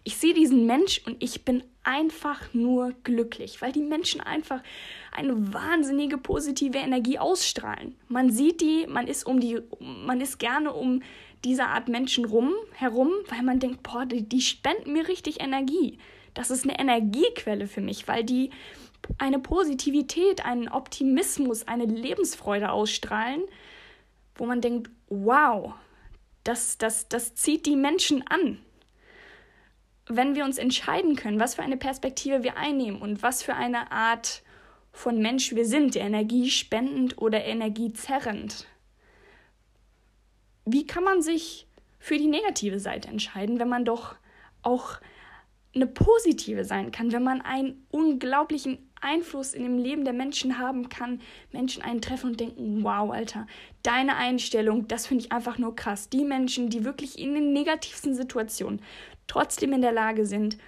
ich 0.03 0.17
sehe 0.17 0.35
diesen 0.35 0.67
Mensch 0.67 1.01
und 1.07 1.23
ich 1.23 1.45
bin 1.45 1.63
einfach 1.83 2.53
nur 2.53 2.93
glücklich, 3.05 3.63
weil 3.63 3.73
die 3.73 3.83
Menschen 3.83 4.21
einfach 4.21 4.63
eine 5.13 5.53
wahnsinnige 5.53 6.19
positive 6.19 6.79
Energie 6.79 7.19
ausstrahlen. 7.19 7.97
Man 8.09 8.31
sieht 8.31 8.61
die, 8.61 8.87
man 8.89 9.07
ist 9.07 9.25
um 9.25 9.41
die, 9.41 9.61
man 9.79 10.21
ist 10.21 10.39
gerne 10.39 10.73
um 10.73 11.03
diese 11.45 11.67
Art 11.67 11.89
Menschen 11.89 12.25
rum, 12.25 12.53
herum, 12.73 13.11
weil 13.29 13.43
man 13.43 13.61
denkt, 13.61 13.83
boah, 13.83 14.05
die, 14.05 14.29
die 14.29 14.43
spenden 14.43 14.93
mir 14.93 15.09
richtig 15.09 15.41
Energie. 15.41 15.99
Das 16.35 16.51
ist 16.51 16.65
eine 16.65 16.79
Energiequelle 16.79 17.67
für 17.67 17.81
mich, 17.81 18.09
weil 18.09 18.25
die 18.25 18.51
eine 19.19 19.39
Positivität, 19.39 20.45
einen 20.45 20.69
Optimismus, 20.69 21.67
eine 21.67 21.85
Lebensfreude 21.85 22.71
ausstrahlen, 22.71 23.43
wo 24.35 24.47
man 24.47 24.61
denkt, 24.61 24.91
wow, 25.09 25.75
das, 26.45 26.79
das, 26.79 27.09
das 27.09 27.35
zieht 27.35 27.67
die 27.67 27.77
Menschen 27.77 28.27
an. 28.29 28.59
Wenn 30.07 30.35
wir 30.35 30.45
uns 30.45 30.59
entscheiden 30.59 31.17
können, 31.17 31.41
was 31.41 31.55
für 31.55 31.63
eine 31.63 31.77
Perspektive 31.77 32.43
wir 32.43 32.57
einnehmen 32.57 33.01
und 33.01 33.23
was 33.23 33.43
für 33.43 33.55
eine 33.55 33.93
Art 33.93 34.43
von 34.93 35.21
Mensch 35.21 35.55
wir 35.55 35.67
sind, 35.67 35.95
energiespendend 35.95 37.19
oder 37.19 37.45
energiezerrend, 37.45 38.67
wie 40.65 40.87
kann 40.87 41.05
man 41.05 41.23
sich 41.23 41.67
für 41.99 42.17
die 42.17 42.27
negative 42.27 42.81
Seite 42.81 43.09
entscheiden, 43.09 43.59
wenn 43.59 43.69
man 43.69 43.85
doch 43.85 44.17
auch 44.63 45.01
eine 45.75 45.87
positive 45.87 46.65
sein 46.65 46.91
kann, 46.91 47.13
wenn 47.13 47.23
man 47.23 47.41
einen 47.43 47.87
unglaublichen 47.91 48.79
Einfluss 49.01 49.55
in 49.55 49.63
dem 49.63 49.79
Leben 49.79 50.05
der 50.05 50.13
Menschen 50.13 50.59
haben 50.59 50.89
kann, 50.89 51.21
Menschen 51.53 51.83
einen 51.83 52.03
treffen 52.03 52.31
und 52.31 52.41
denken, 52.41 52.83
wow, 52.83 53.11
Alter, 53.11 53.47
deine 53.83 54.17
Einstellung, 54.17 54.89
das 54.89 55.07
finde 55.07 55.25
ich 55.25 55.33
einfach 55.33 55.59
nur 55.59 55.75
krass. 55.75 56.09
Die 56.09 56.25
Menschen, 56.25 56.71
die 56.71 56.85
wirklich 56.85 57.19
in 57.19 57.35
den 57.35 57.53
negativsten 57.53 58.15
Situationen 58.15 58.83
trotzdem 59.27 59.73
in 59.73 59.81
der 59.81 59.93
Lage 59.93 60.27
sind, 60.27 60.59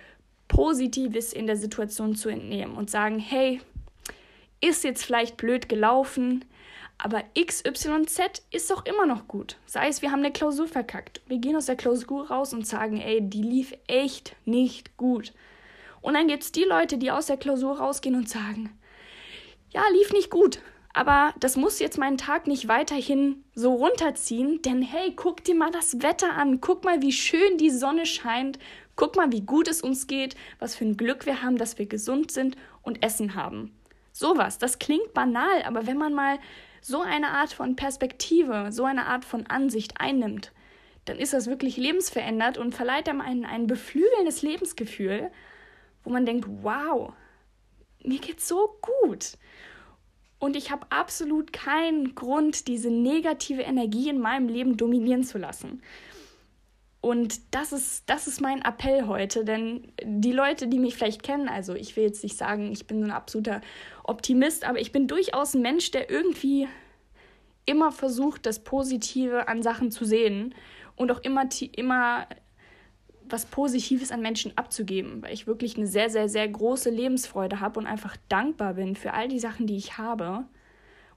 Positives 0.48 1.32
in 1.32 1.46
der 1.46 1.56
Situation 1.56 2.14
zu 2.14 2.28
entnehmen 2.28 2.76
und 2.76 2.90
sagen, 2.90 3.18
hey, 3.18 3.60
ist 4.60 4.84
jetzt 4.84 5.04
vielleicht 5.04 5.36
blöd 5.36 5.68
gelaufen, 5.68 6.44
aber 7.04 7.24
XYZ 7.36 8.42
ist 8.52 8.70
doch 8.70 8.86
immer 8.86 9.06
noch 9.06 9.26
gut. 9.26 9.56
Sei 9.66 9.88
es, 9.88 10.02
wir 10.02 10.12
haben 10.12 10.20
eine 10.20 10.30
Klausur 10.30 10.68
verkackt. 10.68 11.20
Wir 11.26 11.38
gehen 11.38 11.56
aus 11.56 11.66
der 11.66 11.74
Klausur 11.74 12.28
raus 12.28 12.54
und 12.54 12.64
sagen, 12.64 13.00
ey, 13.00 13.20
die 13.20 13.42
lief 13.42 13.74
echt 13.88 14.36
nicht 14.44 14.96
gut. 14.96 15.32
Und 16.00 16.14
dann 16.14 16.28
gibt 16.28 16.44
es 16.44 16.52
die 16.52 16.62
Leute, 16.62 16.98
die 16.98 17.10
aus 17.10 17.26
der 17.26 17.38
Klausur 17.38 17.78
rausgehen 17.78 18.14
und 18.14 18.28
sagen, 18.28 18.78
ja, 19.70 19.82
lief 19.92 20.12
nicht 20.12 20.30
gut. 20.30 20.60
Aber 20.94 21.34
das 21.40 21.56
muss 21.56 21.80
jetzt 21.80 21.98
meinen 21.98 22.18
Tag 22.18 22.46
nicht 22.46 22.68
weiterhin 22.68 23.42
so 23.52 23.74
runterziehen, 23.74 24.62
denn 24.62 24.80
hey, 24.80 25.12
guck 25.16 25.42
dir 25.42 25.56
mal 25.56 25.72
das 25.72 26.02
Wetter 26.02 26.34
an, 26.34 26.60
guck 26.60 26.84
mal, 26.84 27.02
wie 27.02 27.12
schön 27.12 27.58
die 27.58 27.70
Sonne 27.70 28.06
scheint, 28.06 28.60
guck 28.94 29.16
mal, 29.16 29.32
wie 29.32 29.40
gut 29.40 29.66
es 29.66 29.82
uns 29.82 30.06
geht, 30.06 30.36
was 30.60 30.76
für 30.76 30.84
ein 30.84 30.96
Glück 30.96 31.26
wir 31.26 31.42
haben, 31.42 31.56
dass 31.56 31.78
wir 31.78 31.86
gesund 31.86 32.30
sind 32.30 32.56
und 32.82 33.02
Essen 33.02 33.34
haben. 33.34 33.76
Sowas, 34.12 34.58
das 34.58 34.78
klingt 34.78 35.14
banal, 35.14 35.62
aber 35.64 35.88
wenn 35.88 35.98
man 35.98 36.14
mal 36.14 36.38
so 36.82 37.00
eine 37.00 37.28
Art 37.28 37.52
von 37.52 37.76
Perspektive, 37.76 38.70
so 38.70 38.84
eine 38.84 39.06
Art 39.06 39.24
von 39.24 39.46
Ansicht 39.46 40.00
einnimmt, 40.00 40.52
dann 41.04 41.16
ist 41.18 41.32
das 41.32 41.46
wirklich 41.46 41.76
lebensverändert 41.76 42.58
und 42.58 42.74
verleiht 42.74 43.08
einem 43.08 43.20
ein, 43.20 43.44
ein 43.44 43.66
beflügelndes 43.66 44.42
Lebensgefühl, 44.42 45.30
wo 46.04 46.10
man 46.10 46.26
denkt, 46.26 46.46
wow, 46.62 47.12
mir 48.02 48.18
geht's 48.18 48.48
so 48.48 48.76
gut. 48.80 49.38
Und 50.38 50.56
ich 50.56 50.72
habe 50.72 50.86
absolut 50.90 51.52
keinen 51.52 52.16
Grund, 52.16 52.66
diese 52.66 52.90
negative 52.90 53.62
Energie 53.62 54.08
in 54.08 54.18
meinem 54.18 54.48
Leben 54.48 54.76
dominieren 54.76 55.22
zu 55.22 55.38
lassen. 55.38 55.82
Und 57.02 57.40
das 57.52 57.72
ist, 57.72 58.08
das 58.08 58.28
ist 58.28 58.40
mein 58.40 58.62
Appell 58.62 59.08
heute, 59.08 59.44
denn 59.44 59.92
die 60.04 60.30
Leute, 60.30 60.68
die 60.68 60.78
mich 60.78 60.94
vielleicht 60.94 61.24
kennen, 61.24 61.48
also 61.48 61.74
ich 61.74 61.96
will 61.96 62.04
jetzt 62.04 62.22
nicht 62.22 62.38
sagen, 62.38 62.70
ich 62.70 62.86
bin 62.86 63.00
so 63.00 63.04
ein 63.04 63.10
absoluter 63.10 63.60
Optimist, 64.04 64.64
aber 64.64 64.80
ich 64.80 64.92
bin 64.92 65.08
durchaus 65.08 65.54
ein 65.54 65.62
Mensch, 65.62 65.90
der 65.90 66.10
irgendwie 66.10 66.68
immer 67.66 67.90
versucht, 67.90 68.46
das 68.46 68.62
Positive 68.62 69.48
an 69.48 69.64
Sachen 69.64 69.90
zu 69.90 70.04
sehen 70.04 70.54
und 70.94 71.10
auch 71.10 71.18
immer, 71.24 71.48
immer 71.74 72.28
was 73.24 73.46
Positives 73.46 74.12
an 74.12 74.22
Menschen 74.22 74.56
abzugeben, 74.56 75.22
weil 75.24 75.34
ich 75.34 75.48
wirklich 75.48 75.76
eine 75.76 75.88
sehr, 75.88 76.08
sehr, 76.08 76.28
sehr 76.28 76.48
große 76.48 76.90
Lebensfreude 76.90 77.58
habe 77.58 77.80
und 77.80 77.86
einfach 77.86 78.16
dankbar 78.28 78.74
bin 78.74 78.94
für 78.94 79.12
all 79.12 79.26
die 79.26 79.40
Sachen, 79.40 79.66
die 79.66 79.76
ich 79.76 79.98
habe 79.98 80.44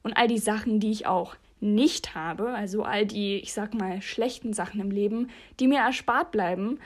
und 0.02 0.14
all 0.14 0.28
die 0.28 0.40
Sachen, 0.40 0.80
die 0.80 0.90
ich 0.90 1.06
auch 1.06 1.36
nicht 1.66 2.16
habe, 2.16 2.54
also 2.54 2.84
all 2.84 3.06
die, 3.06 3.38
ich 3.38 3.54
sag 3.54 3.74
mal, 3.74 4.02
schlechten 4.02 4.54
Sachen 4.54 4.80
im 4.80 4.92
Leben, 4.92 5.30
die 5.60 5.68
mir 5.68 5.80
erspart 5.80 6.32
bleiben, 6.32 6.80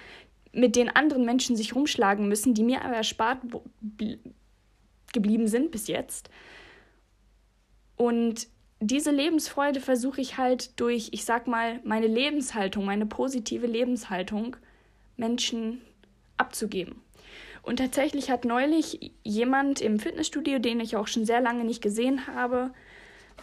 mit 0.51 0.75
denen 0.75 0.89
anderen 0.89 1.25
Menschen 1.25 1.55
sich 1.55 1.75
rumschlagen 1.75 2.27
müssen, 2.27 2.53
die 2.53 2.63
mir 2.63 2.83
aber 2.83 2.95
erspart 2.95 3.39
geblieben 5.13 5.47
sind 5.47 5.71
bis 5.71 5.87
jetzt. 5.87 6.29
Und 7.95 8.47
diese 8.79 9.11
Lebensfreude 9.11 9.81
versuche 9.81 10.21
ich 10.21 10.37
halt 10.37 10.79
durch, 10.79 11.09
ich 11.11 11.25
sag 11.25 11.47
mal, 11.47 11.81
meine 11.83 12.07
Lebenshaltung, 12.07 12.85
meine 12.85 13.05
positive 13.05 13.67
Lebenshaltung 13.67 14.55
Menschen 15.17 15.81
abzugeben. 16.37 17.01
Und 17.61 17.77
tatsächlich 17.77 18.31
hat 18.31 18.45
neulich 18.45 19.11
jemand 19.23 19.81
im 19.81 19.99
Fitnessstudio, 19.99 20.59
den 20.59 20.79
ich 20.79 20.95
auch 20.95 21.07
schon 21.07 21.25
sehr 21.25 21.41
lange 21.41 21.65
nicht 21.65 21.81
gesehen 21.81 22.25
habe, 22.27 22.71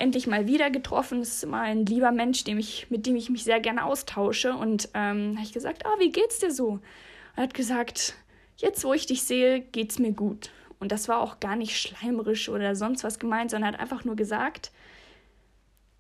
endlich 0.01 0.27
mal 0.27 0.47
wieder 0.47 0.71
getroffen. 0.71 1.21
Das 1.21 1.29
ist 1.29 1.45
immer 1.45 1.61
ein 1.61 1.87
lieber 1.87 2.13
Mensch, 2.13 2.45
dem 2.45 2.59
ich, 2.59 2.91
mit 2.91 3.07
dem 3.07 3.17
ich 3.17 3.31
mich 3.31 3.45
sehr 3.45 3.61
gerne 3.61 3.85
austausche. 3.85 4.55
Und 4.55 4.89
ähm, 4.95 5.35
habe 5.37 5.45
ich 5.45 5.53
gesagt, 5.53 5.87
ah, 5.87 5.95
wie 5.99 6.13
geht's 6.13 6.39
dir 6.39 6.51
so? 6.51 6.81
Er 7.35 7.45
hat 7.45 7.55
gesagt, 7.55 8.15
jetzt 8.57 8.85
wo 8.85 8.93
ich 8.93 9.07
dich 9.07 9.23
sehe, 9.23 9.61
geht's 9.61 9.99
mir 9.99 10.13
gut. 10.13 10.51
Und 10.79 10.93
das 10.93 11.09
war 11.09 11.21
auch 11.21 11.41
gar 11.41 11.57
nicht 11.57 11.79
schleimerisch 11.79 12.49
oder 12.49 12.75
sonst 12.77 13.05
was 13.05 13.19
gemeint, 13.19 13.51
sondern 13.51 13.73
er 13.73 13.75
hat 13.75 13.81
einfach 13.81 14.05
nur 14.05 14.17
gesagt, 14.17 14.73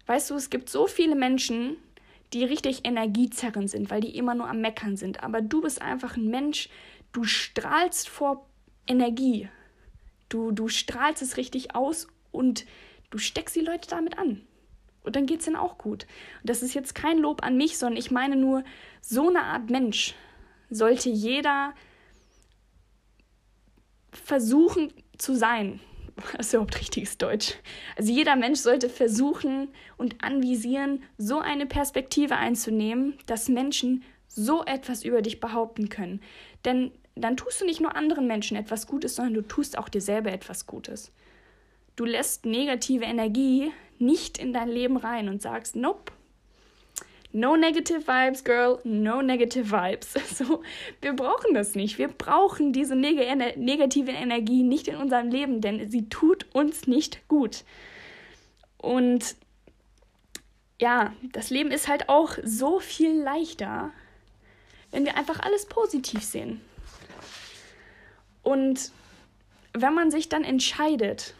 weißt 0.06 0.30
du, 0.30 0.34
es 0.34 0.50
gibt 0.50 0.68
so 0.68 0.86
viele 0.86 1.14
Menschen, 1.14 1.76
die 2.32 2.44
richtig 2.44 2.86
energiezerrend 2.86 3.70
sind, 3.70 3.90
weil 3.90 4.00
die 4.00 4.16
immer 4.16 4.34
nur 4.34 4.48
am 4.48 4.60
Meckern 4.60 4.96
sind. 4.96 5.22
Aber 5.22 5.40
du 5.40 5.62
bist 5.62 5.80
einfach 5.80 6.16
ein 6.16 6.28
Mensch, 6.28 6.68
du 7.12 7.24
strahlst 7.24 8.08
vor 8.08 8.46
Energie. 8.86 9.48
Du, 10.28 10.50
du 10.50 10.68
strahlst 10.68 11.22
es 11.22 11.36
richtig 11.36 11.74
aus 11.74 12.08
und 12.32 12.66
du 13.10 13.18
steckst 13.18 13.56
die 13.56 13.60
Leute 13.60 13.88
damit 13.88 14.18
an. 14.18 14.42
Und 15.04 15.14
dann 15.14 15.26
geht 15.26 15.38
es 15.38 15.44
denen 15.44 15.56
auch 15.56 15.78
gut. 15.78 16.06
Und 16.42 16.50
das 16.50 16.62
ist 16.62 16.74
jetzt 16.74 16.94
kein 16.94 17.18
Lob 17.18 17.44
an 17.44 17.56
mich, 17.56 17.78
sondern 17.78 17.98
ich 17.98 18.10
meine 18.10 18.36
nur, 18.36 18.64
so 19.00 19.28
eine 19.28 19.42
Art 19.42 19.70
Mensch 19.70 20.14
sollte 20.68 21.08
jeder 21.08 21.74
versuchen 24.10 24.92
zu 25.16 25.36
sein. 25.36 25.80
Was 26.16 26.48
ist 26.48 26.54
überhaupt 26.54 26.80
richtiges 26.80 27.18
Deutsch? 27.18 27.54
Also 27.96 28.12
jeder 28.12 28.34
Mensch 28.34 28.58
sollte 28.58 28.88
versuchen 28.88 29.68
und 29.96 30.24
anvisieren, 30.24 31.02
so 31.18 31.38
eine 31.38 31.66
Perspektive 31.66 32.36
einzunehmen, 32.36 33.16
dass 33.26 33.48
Menschen 33.48 34.02
so 34.26 34.64
etwas 34.64 35.04
über 35.04 35.22
dich 35.22 35.40
behaupten 35.40 35.88
können. 35.88 36.20
Denn 36.64 36.90
dann 37.14 37.36
tust 37.36 37.60
du 37.60 37.64
nicht 37.64 37.80
nur 37.80 37.96
anderen 37.96 38.26
Menschen 38.26 38.56
etwas 38.56 38.86
Gutes, 38.86 39.14
sondern 39.14 39.34
du 39.34 39.42
tust 39.42 39.78
auch 39.78 39.88
dir 39.88 40.00
selber 40.00 40.32
etwas 40.32 40.66
Gutes. 40.66 41.12
Du 41.96 42.04
lässt 42.04 42.44
negative 42.44 43.04
Energie 43.04 43.72
nicht 43.98 44.38
in 44.38 44.52
dein 44.52 44.68
Leben 44.68 44.96
rein 44.96 45.28
und 45.28 45.40
sagst, 45.40 45.76
nope, 45.76 46.12
no 47.32 47.56
negative 47.56 48.06
vibes, 48.06 48.44
girl, 48.44 48.78
no 48.84 49.22
negative 49.22 49.70
vibes. 49.70 50.14
So, 50.34 50.62
wir 51.00 51.14
brauchen 51.14 51.54
das 51.54 51.74
nicht. 51.74 51.98
Wir 51.98 52.08
brauchen 52.08 52.72
diese 52.72 52.96
neg 52.96 53.16
negative 53.56 54.10
Energie 54.10 54.62
nicht 54.62 54.88
in 54.88 54.96
unserem 54.96 55.30
Leben, 55.30 55.60
denn 55.60 55.90
sie 55.90 56.08
tut 56.08 56.46
uns 56.54 56.86
nicht 56.86 57.26
gut. 57.28 57.64
Und 58.78 59.36
ja, 60.80 61.14
das 61.32 61.50
Leben 61.50 61.70
ist 61.70 61.88
halt 61.88 62.08
auch 62.08 62.36
so 62.42 62.80
viel 62.80 63.12
leichter, 63.12 63.90
wenn 64.90 65.04
wir 65.04 65.16
einfach 65.16 65.40
alles 65.40 65.66
positiv 65.66 66.22
sehen. 66.22 66.60
Und 68.42 68.92
wenn 69.72 69.94
man 69.94 70.10
sich 70.10 70.28
dann 70.28 70.44
entscheidet, 70.44 71.34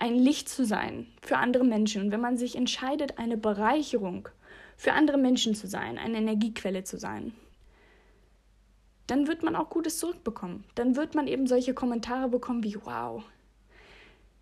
ein 0.00 0.18
Licht 0.18 0.48
zu 0.48 0.64
sein 0.64 1.06
für 1.22 1.36
andere 1.36 1.64
Menschen 1.64 2.02
und 2.02 2.10
wenn 2.10 2.20
man 2.20 2.36
sich 2.36 2.56
entscheidet, 2.56 3.18
eine 3.18 3.36
Bereicherung 3.36 4.28
für 4.76 4.92
andere 4.92 5.18
Menschen 5.18 5.54
zu 5.54 5.66
sein, 5.66 5.98
eine 5.98 6.16
Energiequelle 6.16 6.84
zu 6.84 6.98
sein, 6.98 7.34
dann 9.06 9.26
wird 9.26 9.42
man 9.42 9.56
auch 9.56 9.68
Gutes 9.68 9.98
zurückbekommen. 9.98 10.64
Dann 10.74 10.96
wird 10.96 11.14
man 11.14 11.26
eben 11.26 11.46
solche 11.46 11.74
Kommentare 11.74 12.28
bekommen 12.28 12.62
wie, 12.62 12.76
wow, 12.84 13.24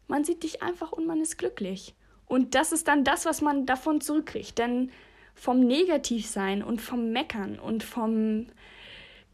man 0.07 0.25
sieht 0.25 0.43
dich 0.43 0.63
einfach 0.63 0.93
und 0.93 1.07
man 1.07 1.21
ist 1.21 1.39
glücklich. 1.39 1.95
Und 2.27 2.55
das 2.55 2.73
ist 2.73 2.87
dann 2.87 3.03
das, 3.03 3.25
was 3.25 3.41
man 3.41 3.67
davon 3.67 4.01
zurückkriegt. 4.01 4.59
Denn 4.59 4.91
vom 5.35 5.61
Negativsein 5.61 6.63
und 6.63 6.81
vom 6.81 7.13
Meckern 7.13 7.59
und 7.59 7.83
vom 7.83 8.47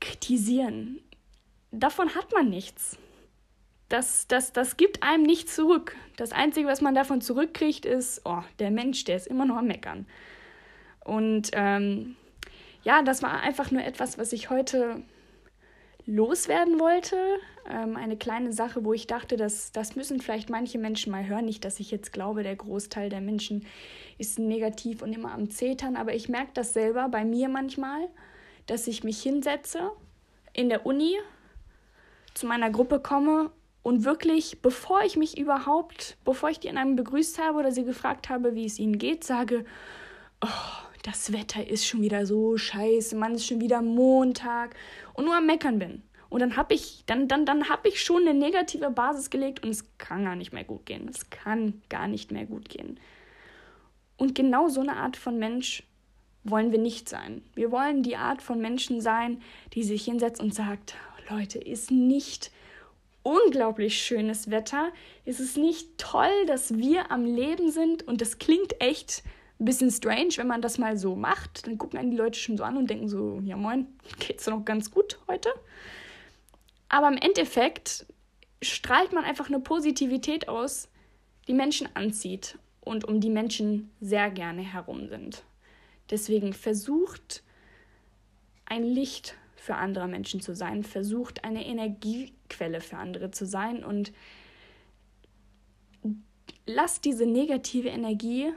Kritisieren, 0.01 1.01
davon 1.73 2.15
hat 2.15 2.33
man 2.33 2.49
nichts. 2.49 2.97
Das, 3.89 4.27
das, 4.27 4.53
das 4.53 4.77
gibt 4.77 5.03
einem 5.03 5.25
nichts 5.25 5.55
zurück. 5.55 5.95
Das 6.17 6.33
Einzige, 6.33 6.67
was 6.67 6.81
man 6.81 6.95
davon 6.95 7.21
zurückkriegt, 7.21 7.85
ist, 7.85 8.23
oh, 8.25 8.43
der 8.59 8.71
Mensch, 8.71 9.05
der 9.05 9.17
ist 9.17 9.27
immer 9.27 9.45
noch 9.45 9.57
am 9.57 9.67
Meckern. 9.67 10.07
Und 11.05 11.51
ähm, 11.53 12.17
ja, 12.83 13.03
das 13.03 13.23
war 13.23 13.41
einfach 13.41 13.71
nur 13.71 13.85
etwas, 13.85 14.19
was 14.19 14.33
ich 14.33 14.51
heute 14.51 15.03
loswerden 16.07 16.81
wollte. 16.81 17.17
Ähm, 17.69 17.97
eine 17.97 18.17
kleine 18.17 18.53
Sache, 18.53 18.85
wo 18.85 18.93
ich 18.93 19.07
dachte, 19.07 19.37
dass 19.37 19.73
das 19.73 19.97
müssen 19.97 20.21
vielleicht 20.21 20.51
manche 20.51 20.79
Menschen 20.79 21.11
mal 21.11 21.27
hören. 21.27 21.45
Nicht, 21.45 21.65
dass 21.65 21.81
ich 21.81 21.91
jetzt 21.91 22.13
glaube, 22.13 22.43
der 22.43 22.57
Großteil 22.57 23.09
der 23.09 23.21
Menschen 23.21 23.67
ist 24.19 24.39
negativ 24.39 25.03
und 25.03 25.13
immer 25.13 25.33
am 25.33 25.51
Zetern, 25.51 25.97
aber 25.97 26.15
ich 26.15 26.29
merke 26.29 26.51
das 26.55 26.73
selber 26.73 27.09
bei 27.09 27.25
mir 27.25 27.49
manchmal, 27.49 28.09
dass 28.67 28.87
ich 28.87 29.05
mich 29.05 29.23
hinsetze 29.23 29.91
in 30.53 30.69
der 30.69 30.87
Uni, 30.87 31.17
zu 32.35 32.47
meiner 32.47 32.71
Gruppe 32.71 33.01
komme 33.01 33.51
und 33.85 34.05
wirklich, 34.05 34.63
bevor 34.63 35.03
ich 35.03 35.17
mich 35.17 35.39
überhaupt, 35.39 36.17
bevor 36.25 36.49
ich 36.49 36.59
die 36.59 36.69
in 36.69 36.79
einem 36.79 36.97
begrüßt 36.97 37.39
habe 37.39 37.59
oder 37.59 37.71
sie 37.71 37.85
gefragt 37.85 38.31
habe, 38.31 38.55
wie 38.55 38.65
es 38.65 38.79
ihnen 38.79 38.97
geht, 38.97 39.25
sage, 39.25 39.67
oh, 40.41 40.49
das 41.03 41.35
Wetter 41.35 41.69
ist 41.69 41.87
schon 41.87 42.01
wieder 42.01 42.25
so 42.25 42.57
scheiße, 42.57 43.15
man 43.15 43.35
ist 43.35 43.47
schon 43.47 43.61
wieder 43.61 43.83
Montag 43.83 44.75
und 45.13 45.27
nur 45.27 45.37
am 45.37 45.45
Meckern 45.45 45.79
bin. 45.79 46.03
Und 46.31 46.41
dann 46.41 46.57
habe 46.57 46.73
ich, 46.73 47.05
dann, 47.05 47.29
dann, 47.29 47.45
dann 47.45 47.69
habe 47.69 47.89
ich 47.89 48.03
schon 48.03 48.23
eine 48.23 48.33
negative 48.33 48.91
Basis 48.91 49.29
gelegt 49.29 49.63
und 49.63 49.69
es 49.69 49.85
kann 49.99 50.25
gar 50.25 50.35
nicht 50.35 50.55
mehr 50.55 50.65
gut 50.65 50.87
gehen. 50.87 51.07
Es 51.07 51.29
kann 51.29 51.83
gar 51.91 52.09
nicht 52.09 52.33
mehr 52.33 52.47
gut 52.47 52.71
gehen. 52.71 52.99
Und 54.17 54.35
genau 54.35 54.69
so 54.69 54.81
eine 54.81 54.97
Art 54.97 55.19
von 55.19 55.39
Mensch 55.39 55.83
wollen 56.43 56.73
wir 56.73 56.79
nicht 56.79 57.07
sein. 57.11 57.43
Wir 57.55 57.71
wollen 57.71 58.03
die 58.03 58.17
Art 58.17 58.41
von 58.41 58.63
Menschen 58.63 59.03
sein, 59.03 59.43
die 59.75 59.85
sich 59.85 60.07
hinsetzt 60.07 60.41
und 60.41 60.55
sagt, 60.55 60.95
Leute, 61.29 61.59
ist 61.59 61.91
nicht 61.91 62.51
unglaublich 63.25 64.01
schönes 64.01 64.51
Wetter. 64.51 64.93
Ist 65.25 65.41
es 65.41 65.57
nicht 65.57 65.99
toll, 65.99 66.47
dass 66.47 66.77
wir 66.77 67.11
am 67.11 67.25
Leben 67.25 67.73
sind? 67.73 68.07
Und 68.07 68.21
das 68.21 68.39
klingt 68.39 68.81
echt 68.81 69.25
ein 69.59 69.65
bisschen 69.65 69.91
strange, 69.91 70.37
wenn 70.37 70.47
man 70.47 70.63
das 70.63 70.79
mal 70.79 70.97
so 70.97 71.17
macht. 71.17 71.67
Dann 71.67 71.79
gucken 71.79 71.99
einen 71.99 72.13
die 72.13 72.17
Leute 72.17 72.39
schon 72.39 72.57
so 72.57 72.63
an 72.63 72.77
und 72.77 72.89
denken 72.89 73.09
so, 73.09 73.41
ja 73.45 73.57
moin, 73.57 73.89
geht's 74.21 74.47
noch 74.47 74.65
ganz 74.65 74.93
gut 74.93 75.19
heute? 75.27 75.49
Aber 76.89 77.09
im 77.09 77.17
Endeffekt 77.17 78.07
strahlt 78.63 79.13
man 79.13 79.25
einfach 79.25 79.49
eine 79.49 79.61
Positivität 79.61 80.49
aus, 80.49 80.89
die 81.49 81.55
Menschen 81.55 81.89
anzieht 81.95 82.59
und 82.81 83.05
um 83.05 83.21
die 83.21 83.31
Menschen 83.31 83.91
sehr 84.01 84.31
gerne 84.31 84.63
herum 84.63 85.09
sind. 85.09 85.43
Deswegen 86.11 86.53
versucht 86.53 87.43
ein 88.67 88.85
Licht 88.85 89.35
für 89.65 89.77
andere 89.77 90.07
Menschen 90.09 90.41
zu 90.41 90.55
sein, 90.55 90.83
versucht 90.83 91.43
eine 91.43 91.67
Energiequelle 91.67 92.83
für 92.83 92.99
andere 92.99 93.31
zu 93.31 93.47
sein 93.47 93.83
und 93.83 94.13
lasst 96.67 97.07
diese 97.07 97.25
negative 97.25 97.89
Energie 97.89 98.51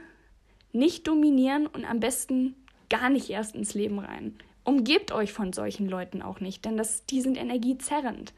nicht 0.72 1.08
dominieren 1.08 1.66
und 1.66 1.86
am 1.86 1.98
besten 1.98 2.54
gar 2.90 3.08
nicht 3.08 3.30
erst 3.30 3.54
ins 3.54 3.72
Leben 3.72 3.98
rein. 3.98 4.36
Umgebt 4.64 5.10
euch 5.12 5.32
von 5.32 5.54
solchen 5.54 5.88
Leuten 5.88 6.20
auch 6.20 6.40
nicht, 6.40 6.66
denn 6.66 6.76
das, 6.76 7.06
die 7.06 7.22
sind 7.22 7.38
energiezerrend. 7.38 8.34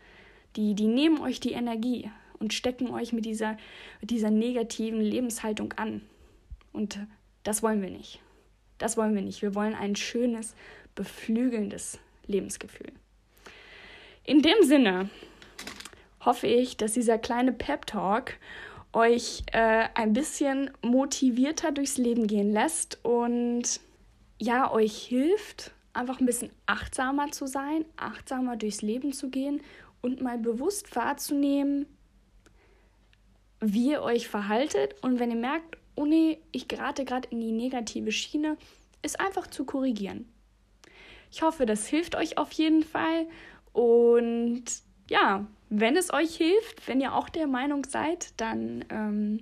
Die, 0.54 0.76
die 0.76 0.87
nehmen 0.87 1.20
euch 1.20 1.40
die 1.40 1.52
Energie 1.52 2.09
und 2.38 2.54
stecken 2.54 2.90
euch 2.90 3.12
mit 3.12 3.24
dieser, 3.24 3.56
mit 4.00 4.11
dieser 4.11 4.30
negativen 4.30 5.00
Lebenshaltung 5.00 5.72
an. 5.72 6.02
Und 6.72 7.00
das 7.42 7.64
wollen 7.64 7.83
wir 7.83 7.90
nicht. 7.90 8.20
Das 8.78 8.96
wollen 8.96 9.14
wir 9.16 9.22
nicht. 9.22 9.42
Wir 9.42 9.56
wollen 9.56 9.74
ein 9.74 9.96
schönes, 9.96 10.54
beflügelndes 10.94 11.98
Lebensgefühl. 12.30 12.92
In 14.24 14.42
dem 14.42 14.62
Sinne 14.62 15.10
hoffe 16.24 16.46
ich, 16.46 16.76
dass 16.76 16.92
dieser 16.92 17.18
kleine 17.18 17.52
Pep 17.52 17.86
Talk 17.86 18.34
euch 18.92 19.42
äh, 19.52 19.88
ein 19.94 20.12
bisschen 20.12 20.70
motivierter 20.82 21.72
durchs 21.72 21.96
Leben 21.96 22.26
gehen 22.26 22.52
lässt 22.52 22.98
und 23.04 23.80
ja, 24.38 24.70
euch 24.72 24.96
hilft, 25.02 25.72
einfach 25.92 26.20
ein 26.20 26.26
bisschen 26.26 26.50
achtsamer 26.66 27.30
zu 27.30 27.46
sein, 27.46 27.84
achtsamer 27.96 28.56
durchs 28.56 28.82
Leben 28.82 29.12
zu 29.12 29.30
gehen 29.30 29.60
und 30.00 30.20
mal 30.20 30.38
bewusst 30.38 30.94
wahrzunehmen, 30.96 31.86
wie 33.60 33.90
ihr 33.90 34.02
euch 34.02 34.28
verhaltet. 34.28 34.94
Und 35.02 35.18
wenn 35.18 35.30
ihr 35.30 35.36
merkt, 35.36 35.76
oh 35.94 36.06
nee, 36.06 36.38
ich 36.52 36.68
gerate 36.68 37.04
gerade 37.04 37.28
in 37.30 37.40
die 37.40 37.52
negative 37.52 38.12
Schiene, 38.12 38.56
ist 39.02 39.20
einfach 39.20 39.46
zu 39.46 39.64
korrigieren. 39.64 40.26
Ich 41.30 41.42
hoffe, 41.42 41.66
das 41.66 41.86
hilft 41.86 42.16
euch 42.16 42.38
auf 42.38 42.52
jeden 42.52 42.82
Fall. 42.82 43.26
Und 43.72 44.64
ja, 45.08 45.46
wenn 45.68 45.96
es 45.96 46.12
euch 46.12 46.36
hilft, 46.36 46.88
wenn 46.88 47.00
ihr 47.00 47.14
auch 47.14 47.28
der 47.28 47.46
Meinung 47.46 47.84
seid, 47.84 48.32
dann 48.36 48.84
ähm, 48.90 49.40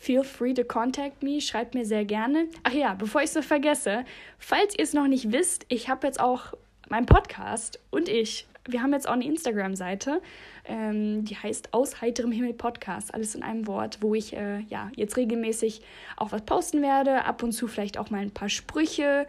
feel 0.00 0.24
free 0.24 0.54
to 0.54 0.64
contact 0.64 1.22
me, 1.22 1.40
schreibt 1.40 1.74
mir 1.74 1.84
sehr 1.84 2.04
gerne. 2.04 2.48
Ach 2.64 2.72
ja, 2.72 2.94
bevor 2.94 3.20
ich 3.20 3.26
es 3.26 3.34
so 3.34 3.42
vergesse, 3.42 4.04
falls 4.38 4.76
ihr 4.76 4.84
es 4.84 4.94
noch 4.94 5.06
nicht 5.06 5.30
wisst, 5.30 5.66
ich 5.68 5.88
habe 5.88 6.06
jetzt 6.06 6.18
auch 6.18 6.54
meinen 6.88 7.06
Podcast 7.06 7.78
und 7.90 8.08
ich, 8.08 8.46
wir 8.68 8.82
haben 8.82 8.92
jetzt 8.92 9.08
auch 9.08 9.12
eine 9.12 9.24
Instagram-Seite, 9.24 10.20
ähm, 10.64 11.24
die 11.24 11.36
heißt 11.36 11.72
Aus 11.72 12.00
heiterem 12.00 12.32
Himmel 12.32 12.54
Podcast, 12.54 13.14
alles 13.14 13.34
in 13.34 13.42
einem 13.42 13.66
Wort, 13.66 13.98
wo 14.00 14.14
ich 14.14 14.34
äh, 14.34 14.60
ja 14.68 14.90
jetzt 14.96 15.16
regelmäßig 15.16 15.82
auch 16.16 16.32
was 16.32 16.42
posten 16.42 16.82
werde, 16.82 17.24
ab 17.24 17.42
und 17.42 17.52
zu 17.52 17.68
vielleicht 17.68 17.98
auch 17.98 18.10
mal 18.10 18.22
ein 18.22 18.32
paar 18.32 18.48
Sprüche 18.48 19.26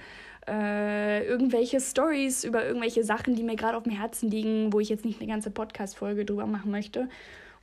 äh, 0.47 1.25
irgendwelche 1.25 1.80
Stories 1.80 2.43
über 2.43 2.65
irgendwelche 2.65 3.04
Sachen, 3.04 3.36
die 3.36 3.43
mir 3.43 3.56
gerade 3.56 3.77
auf 3.77 3.84
dem 3.84 3.91
Herzen 3.91 4.30
liegen, 4.32 4.73
wo 4.73 4.80
ich 4.80 4.89
jetzt 4.89 5.06
nicht 5.06 5.19
eine 5.19 5.30
ganze 5.30 5.51
Podcast-Folge 5.51 6.25
drüber 6.25 6.47
machen 6.47 6.71
möchte. 6.71 7.10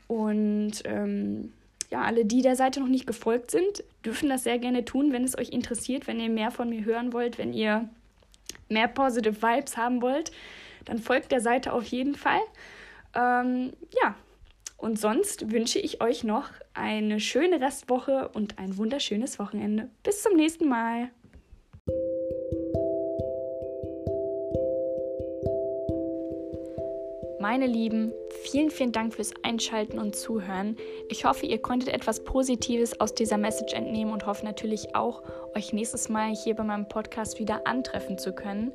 Und 0.06 0.82
ähm, 0.84 1.52
ja, 1.90 2.02
alle, 2.02 2.24
die 2.24 2.42
der 2.42 2.56
Seite 2.56 2.80
noch 2.80 2.88
nicht 2.88 3.06
gefolgt 3.06 3.50
sind, 3.50 3.82
dürfen 4.04 4.28
das 4.28 4.44
sehr 4.44 4.58
gerne 4.58 4.84
tun, 4.84 5.12
wenn 5.12 5.24
es 5.24 5.36
euch 5.36 5.50
interessiert, 5.50 6.06
wenn 6.06 6.20
ihr 6.20 6.28
mehr 6.28 6.50
von 6.50 6.68
mir 6.68 6.84
hören 6.84 7.12
wollt, 7.12 7.38
wenn 7.38 7.52
ihr 7.52 7.88
mehr 8.68 8.88
Positive 8.88 9.42
Vibes 9.42 9.76
haben 9.76 10.02
wollt, 10.02 10.30
dann 10.84 10.98
folgt 10.98 11.32
der 11.32 11.40
Seite 11.40 11.72
auf 11.72 11.84
jeden 11.84 12.14
Fall. 12.14 12.40
Ähm, 13.14 13.72
ja, 14.02 14.14
und 14.76 14.98
sonst 14.98 15.50
wünsche 15.50 15.78
ich 15.78 16.00
euch 16.02 16.24
noch 16.24 16.50
eine 16.74 17.20
schöne 17.20 17.60
Restwoche 17.60 18.28
und 18.28 18.58
ein 18.58 18.76
wunderschönes 18.76 19.38
Wochenende. 19.38 19.88
Bis 20.02 20.22
zum 20.22 20.36
nächsten 20.36 20.68
Mal. 20.68 21.10
Meine 27.50 27.66
Lieben, 27.66 28.12
vielen, 28.42 28.68
vielen 28.68 28.92
Dank 28.92 29.14
fürs 29.14 29.32
Einschalten 29.42 29.98
und 29.98 30.14
Zuhören. 30.14 30.76
Ich 31.08 31.24
hoffe, 31.24 31.46
ihr 31.46 31.56
konntet 31.56 31.88
etwas 31.88 32.22
Positives 32.22 33.00
aus 33.00 33.14
dieser 33.14 33.38
Message 33.38 33.72
entnehmen 33.72 34.12
und 34.12 34.26
hoffe 34.26 34.44
natürlich 34.44 34.94
auch, 34.94 35.22
euch 35.56 35.72
nächstes 35.72 36.10
Mal 36.10 36.34
hier 36.34 36.54
bei 36.54 36.62
meinem 36.62 36.90
Podcast 36.90 37.38
wieder 37.38 37.66
antreffen 37.66 38.18
zu 38.18 38.34
können. 38.34 38.72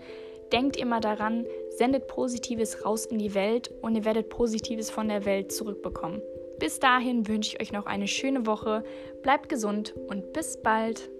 Denkt 0.51 0.75
immer 0.75 1.01
daran, 1.01 1.45
sendet 1.77 2.07
Positives 2.07 2.83
raus 2.83 3.05
in 3.05 3.19
die 3.19 3.35
Welt 3.35 3.69
und 3.83 3.95
ihr 3.95 4.05
werdet 4.05 4.29
Positives 4.29 4.89
von 4.89 5.07
der 5.07 5.23
Welt 5.23 5.51
zurückbekommen. 5.51 6.23
Bis 6.57 6.79
dahin 6.79 7.27
wünsche 7.27 7.55
ich 7.55 7.61
euch 7.61 7.73
noch 7.73 7.85
eine 7.85 8.07
schöne 8.07 8.47
Woche, 8.47 8.83
bleibt 9.21 9.49
gesund 9.49 9.93
und 10.07 10.33
bis 10.33 10.59
bald. 10.63 11.11